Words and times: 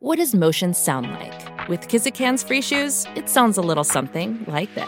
What 0.00 0.18
does 0.18 0.32
motion 0.32 0.74
sound 0.74 1.10
like? 1.10 1.68
With 1.68 1.88
Kizikans 1.88 2.46
free 2.46 2.62
shoes, 2.62 3.04
it 3.16 3.28
sounds 3.28 3.58
a 3.58 3.60
little 3.60 3.82
something 3.82 4.44
like 4.46 4.72
this. 4.76 4.86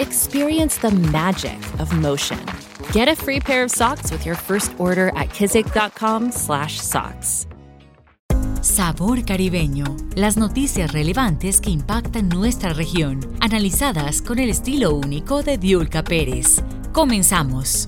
Experience 0.00 0.76
the 0.78 0.90
magic 0.90 1.56
of 1.78 1.92
motion. 1.92 2.44
Get 2.90 3.06
a 3.06 3.14
free 3.14 3.38
pair 3.38 3.62
of 3.62 3.70
socks 3.70 4.10
with 4.10 4.26
your 4.26 4.34
first 4.34 4.72
order 4.76 5.10
at 5.10 5.28
kizik.com/socks. 5.28 7.46
Sabor 8.60 9.24
caribeño. 9.24 9.96
Las 10.16 10.36
noticias 10.36 10.92
relevantes 10.92 11.60
que 11.60 11.70
impactan 11.70 12.28
nuestra 12.28 12.72
región, 12.72 13.20
analizadas 13.40 14.20
con 14.20 14.40
el 14.40 14.50
estilo 14.50 14.96
único 14.96 15.44
de 15.44 15.58
Diulca 15.58 16.02
Pérez. 16.02 16.60
Comenzamos. 16.92 17.86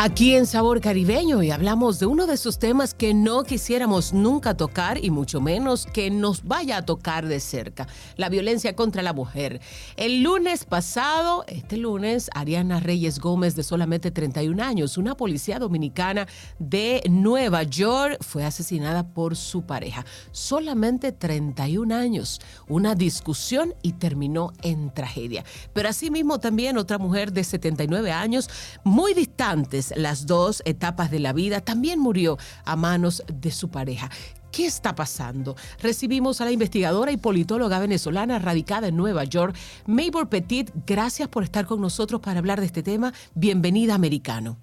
Aquí 0.00 0.36
en 0.36 0.46
Sabor 0.46 0.80
Caribeño 0.80 1.42
y 1.42 1.50
hablamos 1.50 1.98
de 1.98 2.06
uno 2.06 2.28
de 2.28 2.34
esos 2.34 2.60
temas 2.60 2.94
que 2.94 3.14
no 3.14 3.42
quisiéramos 3.42 4.12
nunca 4.12 4.56
tocar 4.56 5.04
y 5.04 5.10
mucho 5.10 5.40
menos 5.40 5.86
que 5.86 6.08
nos 6.08 6.44
vaya 6.44 6.76
a 6.76 6.84
tocar 6.84 7.26
de 7.26 7.40
cerca, 7.40 7.88
la 8.14 8.28
violencia 8.28 8.76
contra 8.76 9.02
la 9.02 9.12
mujer. 9.12 9.60
El 9.96 10.22
lunes 10.22 10.64
pasado, 10.64 11.44
este 11.48 11.78
lunes, 11.78 12.30
Ariana 12.32 12.78
Reyes 12.78 13.18
Gómez, 13.18 13.56
de 13.56 13.64
solamente 13.64 14.12
31 14.12 14.62
años, 14.62 14.98
una 14.98 15.16
policía 15.16 15.58
dominicana 15.58 16.28
de 16.60 17.02
Nueva 17.10 17.64
York, 17.64 18.18
fue 18.20 18.44
asesinada 18.44 19.02
por 19.02 19.34
su 19.34 19.62
pareja. 19.62 20.06
Solamente 20.30 21.10
31 21.10 21.92
años, 21.92 22.40
una 22.68 22.94
discusión 22.94 23.74
y 23.82 23.94
terminó 23.94 24.52
en 24.62 24.94
tragedia. 24.94 25.44
Pero 25.72 25.88
asimismo 25.88 26.38
también 26.38 26.78
otra 26.78 26.98
mujer 26.98 27.32
de 27.32 27.42
79 27.42 28.12
años, 28.12 28.48
muy 28.84 29.12
distantes 29.12 29.87
las 29.96 30.26
dos 30.26 30.62
etapas 30.64 31.10
de 31.10 31.20
la 31.20 31.32
vida, 31.32 31.60
también 31.60 32.00
murió 32.00 32.36
a 32.64 32.76
manos 32.76 33.24
de 33.32 33.50
su 33.50 33.70
pareja. 33.70 34.10
¿Qué 34.52 34.66
está 34.66 34.94
pasando? 34.94 35.56
Recibimos 35.82 36.40
a 36.40 36.44
la 36.44 36.52
investigadora 36.52 37.12
y 37.12 37.16
politóloga 37.16 37.78
venezolana 37.78 38.38
radicada 38.38 38.88
en 38.88 38.96
Nueva 38.96 39.24
York, 39.24 39.54
Mabel 39.86 40.28
Petit. 40.30 40.70
Gracias 40.86 41.28
por 41.28 41.42
estar 41.42 41.66
con 41.66 41.80
nosotros 41.80 42.20
para 42.20 42.38
hablar 42.38 42.60
de 42.60 42.66
este 42.66 42.82
tema. 42.82 43.12
Bienvenida, 43.34 43.94
americano. 43.94 44.56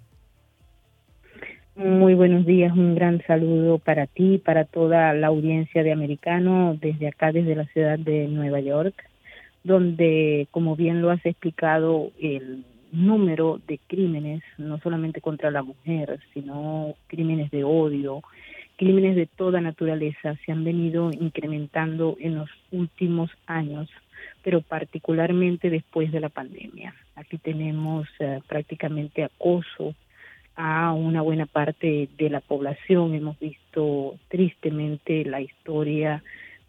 Muy 1.75 2.13
buenos 2.13 2.45
días, 2.45 2.71
un 2.71 2.95
gran 2.95 3.21
saludo 3.27 3.79
para 3.79 4.07
ti, 4.07 4.37
para 4.37 4.63
toda 4.63 5.13
la 5.13 5.27
audiencia 5.27 5.83
de 5.83 5.91
Americano, 5.91 6.77
desde 6.79 7.09
acá, 7.09 7.33
desde 7.33 7.53
la 7.53 7.65
ciudad 7.65 7.99
de 7.99 8.27
Nueva 8.29 8.61
York, 8.61 8.95
donde, 9.65 10.47
como 10.51 10.77
bien 10.77 11.01
lo 11.01 11.11
has 11.11 11.25
explicado, 11.25 12.11
el 12.17 12.63
número 12.95 13.59
de 13.67 13.79
crímenes, 13.88 14.41
no 14.57 14.79
solamente 14.79 15.21
contra 15.21 15.51
la 15.51 15.63
mujer, 15.63 16.19
sino 16.33 16.95
crímenes 17.07 17.51
de 17.51 17.63
odio, 17.63 18.21
crímenes 18.77 19.15
de 19.15 19.25
toda 19.25 19.61
naturaleza, 19.61 20.35
se 20.45 20.51
han 20.51 20.63
venido 20.63 21.11
incrementando 21.11 22.17
en 22.19 22.35
los 22.35 22.49
últimos 22.71 23.29
años, 23.47 23.89
pero 24.43 24.61
particularmente 24.61 25.69
después 25.69 26.11
de 26.11 26.19
la 26.19 26.29
pandemia. 26.29 26.95
Aquí 27.16 27.38
tenemos 27.38 28.07
eh, 28.19 28.41
prácticamente 28.47 29.23
acoso 29.23 29.95
a 30.55 30.93
una 30.93 31.21
buena 31.21 31.45
parte 31.45 32.07
de 32.17 32.29
la 32.29 32.39
población. 32.39 33.13
Hemos 33.13 33.38
visto 33.39 34.16
tristemente 34.29 35.25
la 35.25 35.41
historia 35.41 36.23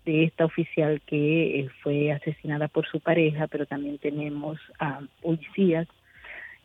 de 0.05 0.25
esta 0.25 0.45
oficial 0.45 1.01
que 1.07 1.61
eh, 1.61 1.69
fue 1.83 2.13
asesinada 2.13 2.69
por 2.69 2.87
su 2.87 3.01
pareja, 3.01 3.47
pero 3.49 3.67
también 3.67 3.99
tenemos 3.99 4.59
a 4.79 5.01
policías 5.21 5.87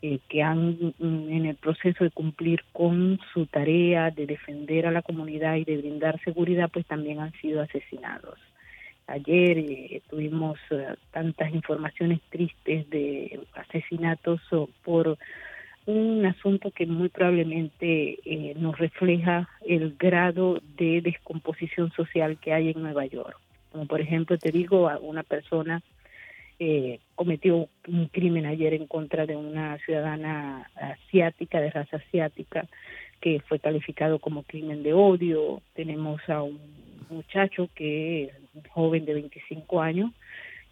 eh, 0.04 0.18
que 0.30 0.42
han 0.42 0.94
mm, 0.98 1.30
en 1.32 1.46
el 1.46 1.56
proceso 1.58 2.04
de 2.04 2.10
cumplir 2.10 2.64
con 2.74 3.20
su 3.34 3.46
tarea 3.46 4.10
de 4.10 4.26
defender 4.26 4.88
a 4.88 4.92
la 4.92 5.04
comunidad 5.04 5.58
y 5.58 5.64
de 5.64 5.78
brindar 5.78 6.20
seguridad, 6.24 6.72
pues 6.74 6.88
también 6.88 7.20
han 7.20 7.32
sido 7.34 7.62
asesinados. 7.62 8.40
Ayer 9.06 9.60
eh, 9.60 10.02
tuvimos 10.10 10.58
eh, 10.72 10.96
tantas 11.12 11.54
informaciones 11.54 12.20
tristes 12.32 12.90
de 12.90 13.42
asesinatos 13.54 14.42
por 14.84 15.20
un 15.86 16.26
asunto 16.26 16.72
que 16.72 16.88
muy 16.88 17.10
probablemente 17.10 18.17
nos 18.56 18.80
refleja 18.80 19.50
el 19.67 19.95
grado 20.00 20.61
de 20.78 21.02
descomposición 21.02 21.92
social 21.92 22.40
que 22.40 22.54
hay 22.54 22.70
en 22.70 22.82
Nueva 22.82 23.06
York. 23.06 23.38
Como 23.72 23.86
por 23.86 24.02
ejemplo, 24.02 24.38
te 24.40 24.52
digo, 24.52 24.90
a 24.90 24.98
una 24.98 25.22
persona 25.22 25.84
eh, 26.64 26.99
cometió 27.16 27.70
un 27.88 28.08
crimen 28.10 28.45
ayer 28.45 28.76
en 28.76 28.86
contra 28.86 29.26
de 29.26 29.36
una 29.36 29.80
ciudadana 29.80 30.70
asiática, 30.76 31.60
de 31.60 31.72
raza 31.72 31.98
asiática, 31.98 32.67
que 33.20 33.39
fue 33.39 33.58
calificado 33.58 34.20
como 34.20 34.44
crimen 34.44 34.83
de 34.83 34.94
odio. 34.94 35.64
Tenemos 35.73 36.22
a 36.30 36.44
un 36.44 36.60
muchacho 37.10 37.67
que 37.73 38.26
es 38.26 38.32
un 38.54 38.61
joven 38.70 39.05
de 39.05 39.16
25 39.16 39.82
años 39.82 40.11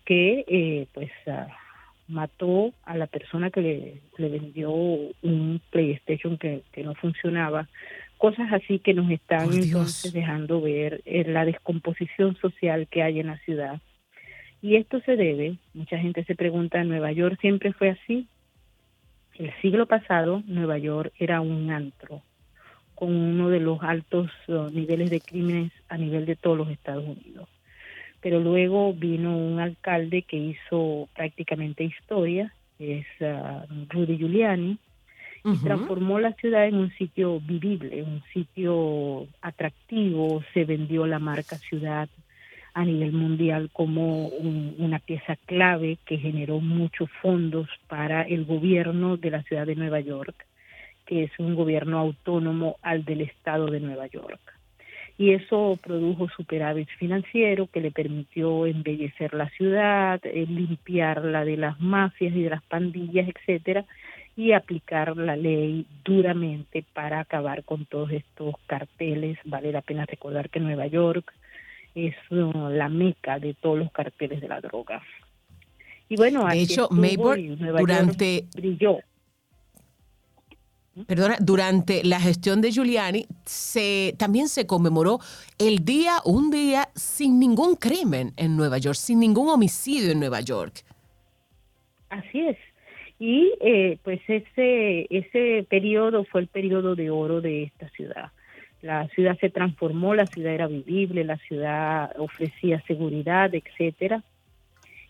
que 0.06 0.46
eh, 0.48 0.86
pues 0.94 1.10
ah, 1.26 1.48
mató 2.08 2.72
a 2.84 2.96
la 2.96 3.08
persona 3.08 3.50
que 3.50 3.62
le, 3.62 4.02
le 4.18 4.30
vendió 4.30 4.70
un 4.72 5.60
PlayStation 5.72 6.38
que, 6.38 6.62
que, 6.72 6.84
no 6.84 6.94
funcionaba. 6.94 7.68
Cosas 8.20 8.54
así 8.54 8.78
que 8.78 8.94
nos 8.94 9.10
están 9.10 9.52
entonces 9.52 10.14
dejando 10.14 10.62
ver 10.62 11.02
eh, 11.06 11.24
la 11.26 11.46
descomposición 11.46 12.36
social 12.36 12.88
que 12.92 13.02
hay 13.02 13.20
en 13.20 13.28
la 13.28 13.40
ciudad 13.40 13.82
y 14.62 14.76
esto 14.76 15.00
se 15.02 15.16
debe, 15.16 15.58
mucha 15.74 15.98
gente 15.98 16.24
se 16.26 16.36
pregunta, 16.36 16.84
¿Nueva 16.84 17.12
York 17.12 17.38
siempre 17.40 17.74
fue 17.74 17.90
así? 17.90 18.28
El 19.36 19.54
siglo 19.62 19.86
pasado, 19.86 20.44
Nueva 20.48 20.78
York 20.78 21.14
era 21.18 21.40
un 21.40 21.72
antro, 21.72 22.22
con 22.94 23.16
uno 23.16 23.50
de 23.50 23.62
los 23.62 23.82
altos 23.82 24.30
uh, 24.50 24.70
niveles 24.70 25.10
de 25.10 25.22
crímenes 25.22 25.72
a 25.88 25.98
nivel 25.98 26.26
de 26.26 26.36
todos 26.36 26.58
los 26.58 26.70
Estados 26.70 27.06
Unidos. 27.06 27.48
Pero 28.20 28.42
luego 28.42 28.94
vino 28.94 29.38
un 29.38 29.62
alcalde 29.62 30.24
que 30.24 30.36
hizo 30.36 31.08
prácticamente 31.16 31.86
historia, 31.86 32.54
es 32.80 33.06
uh, 33.22 33.66
Rudy 33.88 34.18
Giuliani, 34.18 34.78
y 35.46 35.58
transformó 35.64 36.20
la 36.20 36.34
ciudad 36.34 36.68
en 36.68 36.76
un 36.76 36.92
sitio 36.92 37.40
vivible, 37.40 38.04
un 38.04 38.22
sitio 38.34 39.26
atractivo, 39.42 40.44
se 40.54 40.66
vendió 40.66 41.08
la 41.08 41.20
marca 41.20 41.56
ciudad 41.56 42.10
a 42.74 42.86
nivel 42.86 43.12
mundial 43.12 43.70
como 43.74 44.28
una 44.28 45.00
pieza 45.00 45.36
clave 45.46 45.98
que 46.06 46.18
generó 46.18 46.60
muchos 46.60 47.10
fondos 47.22 47.68
para 47.88 48.24
el 48.24 48.46
gobierno 48.46 49.18
de 49.18 49.32
la 49.32 49.44
ciudad 49.44 49.66
de 49.66 49.76
Nueva 49.76 50.00
York, 50.00 50.46
que 51.06 51.24
es 51.24 51.32
un 51.40 51.56
gobierno 51.56 51.98
autónomo 51.98 52.78
al 52.82 53.06
del 53.06 53.22
estado 53.22 53.68
de 53.68 53.80
Nueva 53.80 54.08
York. 54.08 54.40
Y 55.18 55.32
eso 55.32 55.78
produjo 55.84 56.30
superávit 56.30 56.88
financiero 56.98 57.68
que 57.68 57.82
le 57.82 57.92
permitió 57.92 58.66
embellecer 58.66 59.34
la 59.34 59.50
ciudad, 59.50 60.22
eh, 60.24 60.46
limpiarla 60.48 61.44
de 61.44 61.58
las 61.58 61.78
mafias 61.82 62.34
y 62.34 62.44
de 62.44 62.50
las 62.52 62.64
pandillas, 62.64 63.28
etcétera, 63.28 63.84
y 64.38 64.54
aplicar 64.54 65.18
la 65.18 65.36
ley 65.36 65.86
duramente 66.06 66.86
para 66.94 67.20
acabar 67.20 67.66
con 67.66 67.86
todos 67.86 68.12
estos 68.12 68.56
carteles. 68.68 69.38
Vale 69.44 69.74
la 69.74 69.82
pena 69.82 70.06
recordar 70.06 70.50
que 70.50 70.62
Nueva 70.62 70.88
York 70.88 71.34
es 71.96 72.16
uh, 72.32 72.70
la 72.70 72.90
meca 72.90 73.40
de 73.40 73.54
todos 73.54 73.78
los 73.78 73.92
carteles 73.92 74.42
de 74.42 74.48
la 74.48 74.62
droga. 74.62 75.02
Y 76.08 76.16
bueno, 76.16 76.48
de 76.48 76.60
hecho, 76.60 76.90
Maybor 76.90 77.40
durante 77.78 78.46
brilló. 78.56 79.00
Perdona, 81.08 81.38
durante 81.40 82.04
la 82.04 82.20
gestión 82.20 82.62
de 82.62 82.72
Giuliani 82.72 83.26
se 83.46 84.16
también 84.18 84.50
se 84.50 84.66
conmemoró 84.66 85.20
el 85.58 85.86
día, 85.86 86.18
un 86.26 86.50
día 86.50 86.90
sin 86.96 87.40
ningún 87.40 87.76
crimen 87.76 88.34
en 88.36 88.58
Nueva 88.58 88.80
York, 88.80 88.96
sin 88.96 89.20
ningún 89.20 89.48
homicidio 89.50 90.12
en 90.12 90.20
Nueva 90.20 90.42
York. 90.42 90.84
Así 92.10 92.42
es. 92.42 92.58
Y 93.20 93.54
eh, 93.62 94.00
pues 94.04 94.20
ese 94.28 95.08
ese 95.10 95.66
periodo 95.70 96.26
fue 96.26 96.42
el 96.42 96.48
periodo 96.48 96.96
de 96.96 97.12
oro 97.12 97.40
de 97.40 97.64
esta 97.64 97.88
ciudad 97.90 98.32
la 98.82 99.08
ciudad 99.10 99.38
se 99.40 99.50
transformó, 99.50 100.16
la 100.16 100.26
ciudad 100.26 100.54
era 100.54 100.68
vivible, 100.68 101.24
la 101.24 101.38
ciudad 101.38 102.14
ofrecía 102.18 102.82
seguridad, 102.88 103.54
etcétera. 103.54 104.24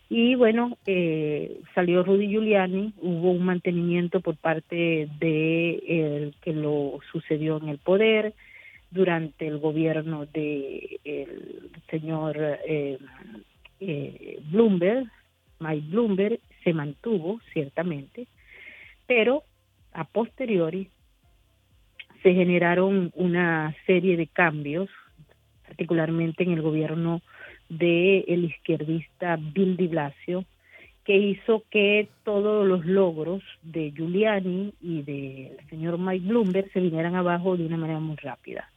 Y 0.08 0.34
bueno, 0.34 0.76
eh, 0.86 1.60
salió 1.72 2.02
Rudy 2.02 2.26
Giuliani, 2.26 2.92
hubo 3.00 3.30
un 3.30 3.44
mantenimiento 3.44 4.20
por 4.20 4.36
parte 4.36 5.08
de 5.20 5.74
el 5.86 6.34
que 6.42 6.52
lo 6.52 6.98
sucedió 7.12 7.58
en 7.58 7.68
el 7.68 7.78
poder 7.78 8.34
durante 8.90 9.46
el 9.46 9.58
gobierno 9.58 10.26
de 10.26 10.98
el 11.04 11.70
señor 11.88 12.36
eh, 12.66 12.98
eh, 13.78 14.40
Bloomberg, 14.50 15.06
Mike 15.60 15.86
Bloomberg, 15.90 16.40
se 16.64 16.72
mantuvo 16.72 17.40
ciertamente, 17.52 18.26
pero 19.06 19.44
a 19.92 20.02
posteriori 20.02 20.88
se 22.22 22.34
generaron 22.34 23.10
una 23.14 23.74
serie 23.86 24.16
de 24.16 24.26
cambios, 24.26 24.88
particularmente 25.66 26.42
en 26.42 26.52
el 26.52 26.62
gobierno 26.62 27.22
del 27.68 28.24
el 28.26 28.44
izquierdista 28.44 29.36
Bill 29.36 29.76
de 29.76 29.86
Blasio, 29.88 30.44
que 31.04 31.16
hizo 31.16 31.64
que 31.70 32.08
todos 32.24 32.66
los 32.66 32.84
logros 32.84 33.42
de 33.62 33.90
Giuliani 33.92 34.74
y 34.80 35.02
del 35.02 35.56
señor 35.68 35.98
Mike 35.98 36.26
Bloomberg 36.26 36.70
se 36.72 36.80
vinieran 36.80 37.14
abajo 37.14 37.56
de 37.56 37.66
una 37.66 37.76
manera 37.76 38.00
muy 38.00 38.16
rápida. 38.16 38.70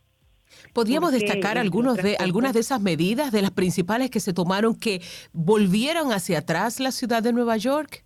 ¿Podríamos 0.71 1.11
destacar 1.11 1.57
algunos 1.57 1.97
de, 1.97 2.15
algunas 2.17 2.53
de 2.53 2.59
esas 2.59 2.79
medidas, 2.79 3.31
de 3.31 3.41
las 3.41 3.51
principales 3.51 4.09
que 4.09 4.19
se 4.19 4.33
tomaron 4.33 4.75
que 4.75 5.01
volvieron 5.31 6.11
hacia 6.11 6.39
atrás 6.39 6.79
la 6.79 6.91
ciudad 6.91 7.23
de 7.23 7.33
Nueva 7.33 7.57
York? 7.57 8.03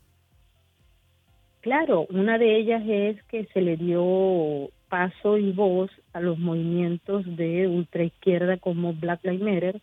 Claro, 1.61 2.07
una 2.09 2.37
de 2.37 2.57
ellas 2.57 2.81
es 2.87 3.21
que 3.25 3.45
se 3.53 3.61
le 3.61 3.75
dio 3.75 4.69
paso 4.89 5.37
y 5.37 5.51
voz 5.51 5.91
a 6.13 6.19
los 6.19 6.37
movimientos 6.37 7.23
de 7.35 7.67
ultraizquierda 7.67 8.57
como 8.57 8.93
Black 8.93 9.23
Lives 9.23 9.41
Matter, 9.41 9.81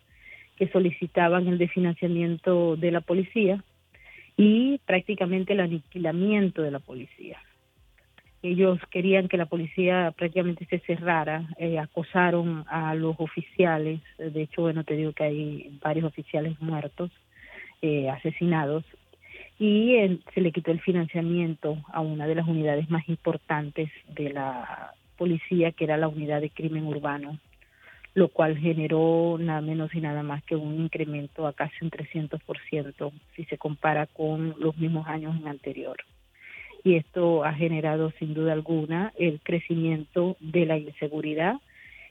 que 0.57 0.69
solicitaban 0.69 1.49
el 1.49 1.59
desfinanciamiento 1.59 2.77
de 2.77 2.91
la 2.91 3.01
policía 3.01 3.63
y 4.37 4.79
prácticamente 4.87 5.53
el 5.53 5.61
aniquilamiento 5.61 6.63
de 6.63 6.71
la 6.71 6.79
policía. 6.79 7.39
Ellos 8.43 8.79
querían 8.91 9.29
que 9.29 9.39
la 9.39 9.47
policía 9.47 10.13
prácticamente 10.17 10.67
se 10.67 10.79
cerrara, 10.81 11.49
eh, 11.57 11.79
acosaron 11.79 12.65
a 12.69 12.95
los 12.95 13.17
oficiales, 13.19 14.01
de 14.19 14.43
hecho, 14.43 14.63
bueno, 14.63 14.85
te 14.85 14.97
digo 14.97 15.13
que 15.13 15.25
hay 15.25 15.79
varios 15.83 16.05
oficiales 16.05 16.61
muertos, 16.61 17.11
eh, 17.81 18.11
asesinados, 18.11 18.85
y 19.59 20.21
se 20.35 20.41
le 20.41 20.53
quitó 20.53 20.73
el 20.73 20.81
financiamiento 20.81 21.79
a 21.93 22.01
una 22.01 22.27
de 22.27 22.35
las 22.35 22.47
unidades 22.47 22.91
más 22.91 23.09
importantes 23.09 23.91
de 24.09 24.33
la 24.33 24.93
policía, 25.17 25.73
que 25.73 25.85
era 25.85 25.97
la 25.97 26.09
unidad 26.09 26.41
de 26.41 26.51
crimen 26.51 26.87
urbano, 26.87 27.39
lo 28.15 28.29
cual 28.29 28.57
generó 28.59 29.37
nada 29.39 29.61
menos 29.61 29.95
y 29.95 30.01
nada 30.01 30.23
más 30.23 30.43
que 30.45 30.57
un 30.57 30.75
incremento 30.81 31.47
a 31.47 31.53
casi 31.53 31.77
un 31.83 31.91
300% 31.91 33.13
si 33.35 33.45
se 33.45 33.59
compara 33.59 34.07
con 34.07 34.55
los 34.59 34.77
mismos 34.77 35.07
años 35.07 35.35
anterior. 35.47 35.97
Y 36.83 36.97
esto 36.97 37.45
ha 37.45 37.55
generado 37.55 38.13
sin 38.19 38.35
duda 38.35 38.53
alguna 38.53 39.13
el 39.19 39.41
crecimiento 39.41 40.37
de 40.41 40.67
la 40.67 40.77
inseguridad 40.79 41.57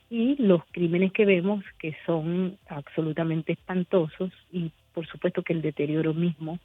y 0.09 0.35
los 0.41 0.63
crímenes 0.71 1.11
que 1.11 1.25
vemos 1.25 1.63
que 1.79 1.95
son 2.05 2.57
absolutamente 2.67 3.53
espantosos 3.53 4.31
y 4.51 4.71
por 4.93 5.07
supuesto 5.07 5.41
que 5.41 5.53
el 5.53 5.61
deterioro 5.61 6.13
mismo 6.13 6.59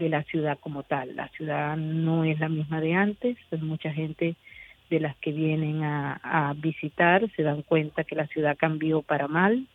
de 0.00 0.08
la 0.08 0.24
ciudad 0.24 0.58
como 0.58 0.82
tal. 0.82 1.14
La 1.14 1.28
ciudad 1.28 1.76
no 1.76 2.24
es 2.24 2.40
la 2.40 2.48
misma 2.48 2.80
de 2.80 2.94
antes, 2.94 3.36
mucha 3.60 3.92
gente 3.92 4.34
de 4.88 4.98
las 4.98 5.14
que 5.18 5.30
vienen 5.30 5.84
a, 5.84 6.52
visitar 6.56 7.30
se 7.36 7.42
dan 7.44 7.62
cuenta 7.62 8.02
que 8.02 8.16
la 8.16 8.26
ciudad 8.26 8.56
cambió 8.58 9.02
para 9.02 9.28
mal 9.28 9.66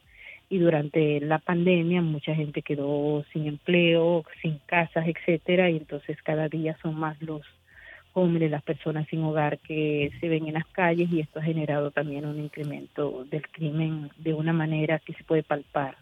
y 0.50 0.58
durante 0.58 1.22
la 1.22 1.40
pandemia 1.40 2.02
mucha 2.02 2.36
gente 2.36 2.62
quedó 2.62 3.24
sin 3.32 3.48
empleo, 3.48 4.26
sin 4.42 4.60
casas, 4.66 5.08
etcétera, 5.08 5.70
y 5.70 5.78
entonces 5.78 6.22
cada 6.22 6.50
día 6.50 6.78
son 6.82 6.96
más 6.96 7.20
los 7.22 7.44
jóvenes, 8.14 8.52
las 8.52 8.64
personas 8.64 9.08
sin 9.10 9.24
hogar 9.24 9.60
que 9.60 10.12
se 10.20 10.28
ven 10.28 10.48
en 10.48 10.56
las 10.56 10.68
calles 10.68 11.10
y 11.12 11.22
esto 11.22 11.40
ha 11.40 11.44
generado 11.44 11.92
también 11.92 12.26
un 12.26 12.40
incremento 12.40 13.26
del 13.30 13.48
crimen 13.50 14.10
de 14.18 14.34
una 14.34 14.54
manera 14.54 15.00
que 15.00 15.14
se 15.14 15.24
puede 15.24 15.44
palpar. 15.44 15.96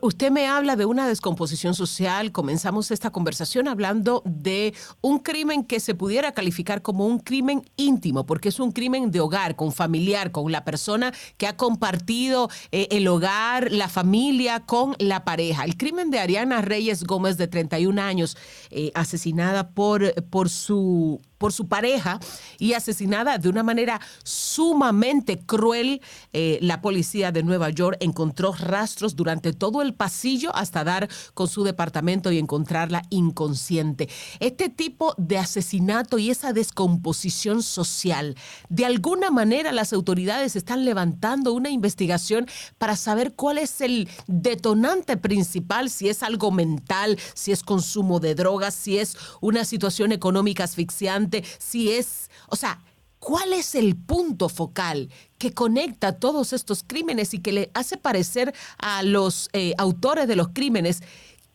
Usted 0.00 0.30
me 0.30 0.46
habla 0.46 0.76
de 0.76 0.86
una 0.86 1.06
descomposición 1.06 1.74
social. 1.74 2.32
Comenzamos 2.32 2.90
esta 2.90 3.10
conversación 3.10 3.68
hablando 3.68 4.22
de 4.24 4.72
un 5.02 5.18
crimen 5.18 5.62
que 5.62 5.78
se 5.78 5.94
pudiera 5.94 6.32
calificar 6.32 6.80
como 6.80 7.06
un 7.06 7.18
crimen 7.18 7.62
íntimo, 7.76 8.24
porque 8.24 8.48
es 8.48 8.60
un 8.60 8.72
crimen 8.72 9.10
de 9.10 9.20
hogar, 9.20 9.56
con 9.56 9.72
familiar, 9.72 10.30
con 10.30 10.50
la 10.50 10.64
persona 10.64 11.12
que 11.36 11.46
ha 11.46 11.58
compartido 11.58 12.48
eh, 12.72 12.88
el 12.92 13.06
hogar, 13.08 13.70
la 13.70 13.90
familia, 13.90 14.60
con 14.60 14.96
la 14.98 15.26
pareja. 15.26 15.64
El 15.64 15.76
crimen 15.76 16.10
de 16.10 16.18
Ariana 16.18 16.62
Reyes 16.62 17.04
Gómez, 17.04 17.36
de 17.36 17.46
31 17.46 18.00
años, 18.00 18.38
eh, 18.70 18.90
asesinada 18.94 19.68
por, 19.68 20.14
por 20.30 20.48
su 20.48 21.20
por 21.38 21.52
su 21.52 21.68
pareja 21.68 22.18
y 22.58 22.74
asesinada 22.74 23.38
de 23.38 23.48
una 23.48 23.62
manera 23.62 24.00
sumamente 24.24 25.38
cruel. 25.38 26.02
Eh, 26.32 26.58
la 26.60 26.82
policía 26.82 27.32
de 27.32 27.44
Nueva 27.44 27.70
York 27.70 27.96
encontró 28.00 28.52
rastros 28.52 29.16
durante 29.16 29.52
todo 29.58 29.82
el 29.82 29.94
pasillo 29.94 30.54
hasta 30.54 30.84
dar 30.84 31.08
con 31.34 31.48
su 31.48 31.64
departamento 31.64 32.32
y 32.32 32.38
encontrarla 32.38 33.02
inconsciente. 33.10 34.08
Este 34.40 34.68
tipo 34.68 35.14
de 35.18 35.38
asesinato 35.38 36.18
y 36.18 36.30
esa 36.30 36.52
descomposición 36.52 37.62
social, 37.62 38.36
de 38.68 38.86
alguna 38.86 39.30
manera 39.30 39.72
las 39.72 39.92
autoridades 39.92 40.56
están 40.56 40.84
levantando 40.84 41.52
una 41.52 41.70
investigación 41.70 42.46
para 42.78 42.96
saber 42.96 43.34
cuál 43.34 43.58
es 43.58 43.80
el 43.80 44.08
detonante 44.26 45.16
principal, 45.16 45.90
si 45.90 46.08
es 46.08 46.22
algo 46.22 46.50
mental, 46.50 47.18
si 47.34 47.52
es 47.52 47.62
consumo 47.62 48.20
de 48.20 48.34
drogas, 48.34 48.74
si 48.74 48.98
es 48.98 49.16
una 49.40 49.64
situación 49.64 50.12
económica 50.12 50.64
asfixiante 50.64 51.44
si 51.58 51.92
es, 51.92 52.30
o 52.48 52.56
sea, 52.56 52.80
¿cuál 53.18 53.52
es 53.52 53.74
el 53.74 53.96
punto 53.96 54.48
focal 54.48 55.08
que 55.38 55.52
conecta 55.52 56.18
todos 56.18 56.52
estos 56.52 56.82
crímenes 56.82 57.34
y 57.34 57.42
que 57.42 57.52
le 57.52 57.70
hace 57.74 57.96
parecer 57.96 58.52
a 58.78 59.02
los 59.02 59.50
eh, 59.52 59.74
autores 59.78 60.28
de 60.28 60.36
los 60.36 60.48
crímenes 60.48 61.02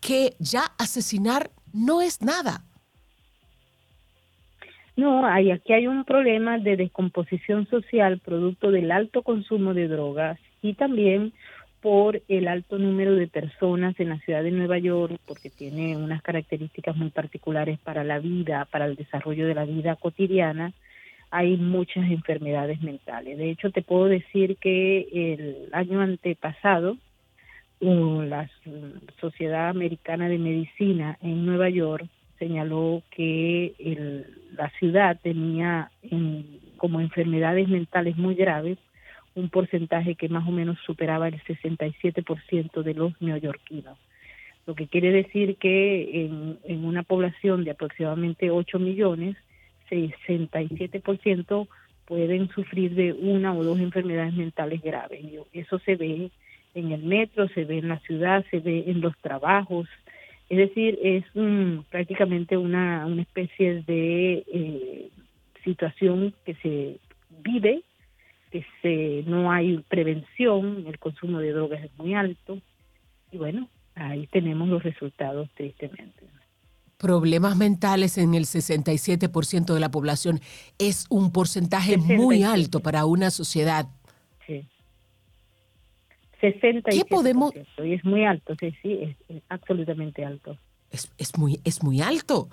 que 0.01 0.36
ya 0.39 0.63
asesinar 0.77 1.51
no 1.74 2.01
es 2.01 2.21
nada? 2.21 2.63
No, 4.95 5.25
hay, 5.25 5.50
aquí 5.50 5.74
hay 5.74 5.88
un 5.88 6.04
problema 6.04 6.60
de 6.60 6.77
descomposición 6.77 7.68
social 7.68 8.19
producto 8.19 8.69
del 8.69 8.92
alto 8.92 9.24
consumo 9.24 9.74
de 9.74 9.88
drogas 9.88 10.39
y 10.62 10.75
también 10.75 11.33
por 11.81 12.21
el 12.30 12.48
alto 12.48 12.77
número 12.77 13.15
de 13.15 13.27
personas 13.27 14.00
en 14.00 14.10
la 14.10 14.19
ciudad 14.19 14.42
de 14.42 14.51
Nueva 14.51 14.77
York, 14.77 15.19
porque 15.27 15.50
tiene 15.50 15.98
unas 15.98 16.21
características 16.21 16.95
muy 16.95 17.10
particulares 17.10 17.77
para 17.80 18.06
la 18.06 18.19
vida, 18.19 18.65
para 18.71 18.86
el 18.86 18.95
desarrollo 18.95 19.45
de 19.48 19.56
la 19.56 19.65
vida 19.65 19.98
cotidiana, 19.98 20.71
hay 21.35 21.57
muchas 21.57 22.12
enfermedades 22.12 22.80
mentales. 22.83 23.39
De 23.39 23.50
hecho, 23.50 23.71
te 23.71 23.81
puedo 23.81 24.06
decir 24.06 24.57
que 24.57 25.07
el 25.12 25.69
año 25.71 26.00
antepasado, 26.00 26.95
la 27.80 28.47
Sociedad 29.19 29.69
Americana 29.69 30.30
de 30.30 30.38
Medicina 30.38 31.18
en 31.24 31.44
Nueva 31.44 31.69
York 31.69 32.06
señaló 32.38 33.01
que 33.09 33.74
la 34.56 34.69
ciudad 34.77 35.19
tenía 35.24 35.89
como 36.77 37.01
enfermedades 37.01 37.68
mentales 37.68 38.15
muy 38.15 38.36
graves 38.36 38.77
un 39.33 39.50
porcentaje 39.50 40.13
que 40.13 40.29
más 40.29 40.47
o 40.47 40.51
menos 40.51 40.77
superaba 40.86 41.27
el 41.27 41.41
67% 41.41 42.83
de 42.83 42.94
los 42.94 43.19
neoyorquinos. 43.19 43.97
Lo 44.68 44.75
que 44.75 44.86
quiere 44.86 45.12
decir 45.12 45.56
que 45.56 46.25
en, 46.25 46.59
en 46.63 46.86
una 46.86 47.01
población 47.01 47.63
de 47.63 47.71
aproximadamente 47.71 48.51
8 48.51 48.77
millones, 48.77 49.36
67% 49.89 51.68
pueden 52.06 52.50
sufrir 52.50 52.95
de 52.95 53.13
una 53.13 53.53
o 53.53 53.63
dos 53.63 53.80
enfermedades 53.80 54.33
mentales 54.33 54.81
graves. 54.81 55.21
Eso 55.53 55.80
se 55.80 55.95
ve 55.95 56.31
en 56.75 56.91
el 56.91 57.03
metro, 57.03 57.48
se 57.50 57.65
ve 57.65 57.79
en 57.79 57.88
la 57.88 58.00
ciudad, 58.00 58.46
se 58.51 58.60
ve 58.60 58.86
en 58.88 59.01
los 59.01 59.17
trabajos. 59.19 59.88
Es 60.50 60.58
decir, 60.58 61.00
es 61.01 61.24
prácticamente 61.89 62.58
una, 62.58 63.05
una 63.05 63.22
especie 63.22 63.84
de 63.84 64.43
eh, 64.53 65.10
situación 65.63 66.34
que 66.46 66.55
se 66.55 66.98
vive 67.43 67.84
se, 68.81 69.24
no 69.25 69.51
hay 69.51 69.77
prevención, 69.88 70.86
el 70.88 71.00
consumo 71.00 71.39
de 71.39 71.51
drogas 71.51 71.84
es 71.84 71.98
muy 71.98 72.13
alto 72.13 72.60
y 73.31 73.38
bueno, 73.38 73.69
ahí 73.96 74.27
tenemos 74.27 74.67
los 74.69 74.84
resultados 74.84 75.50
tristemente. 75.55 76.25
Problemas 77.03 77.57
mentales 77.57 78.17
en 78.17 78.33
el 78.33 78.45
67% 78.45 79.74
de 79.74 79.79
la 79.81 79.91
población 79.91 80.39
es 80.79 81.05
un 81.10 81.33
porcentaje 81.33 81.98
muy 81.98 82.43
alto 82.43 82.79
para 82.79 83.03
una 83.03 83.29
sociedad. 83.29 83.88
Sí. 84.48 84.65
67%. 86.41 86.83
¿Qué 86.89 87.03
podemos? 87.03 87.51
Y 87.83 87.93
es 87.93 88.05
muy 88.05 88.24
alto, 88.24 88.55
sí, 88.57 88.74
sí, 88.81 89.17
es 89.27 89.43
absolutamente 89.50 90.24
alto 90.24 90.57
es, 91.17 91.38
muy, 91.38 91.59
es 91.63 91.83
muy 91.83 92.01
alto. 92.01 92.47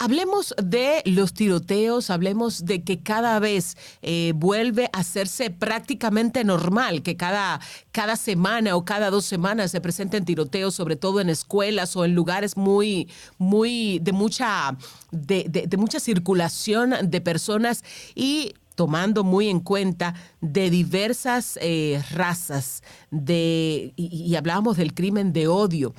Hablemos 0.00 0.54
de 0.60 1.02
los 1.04 1.34
tiroteos, 1.34 2.10
hablemos 2.10 2.64
de 2.64 2.82
que 2.82 3.00
cada 3.00 3.38
vez 3.38 3.76
eh, 4.02 4.32
vuelve 4.34 4.90
a 4.92 5.00
hacerse 5.00 5.50
prácticamente 5.50 6.42
normal, 6.42 7.02
que 7.02 7.16
cada, 7.16 7.60
cada 7.92 8.16
semana 8.16 8.74
o 8.74 8.84
cada 8.84 9.10
dos 9.10 9.24
semanas 9.24 9.70
se 9.70 9.80
presenten 9.80 10.24
tiroteos, 10.24 10.74
sobre 10.74 10.96
todo 10.96 11.20
en 11.20 11.28
escuelas 11.28 11.94
o 11.94 12.04
en 12.04 12.16
lugares 12.16 12.56
muy, 12.56 13.08
muy 13.38 14.00
de 14.00 14.10
mucha, 14.10 14.76
de, 15.12 15.68
mucha 15.78 16.00
circulación 16.00 16.94
de 17.04 17.20
personas 17.20 17.84
y 18.16 18.54
tomando 18.74 19.22
muy 19.22 19.48
en 19.48 19.60
cuenta 19.60 20.14
de 20.40 20.70
diversas 20.70 21.58
eh, 21.60 22.02
razas, 22.10 22.82
de, 23.10 23.92
y 23.96 24.34
hablábamos 24.34 24.76
del 24.76 24.94
crimen 24.94 25.32
de 25.32 25.46
odio 25.48 25.94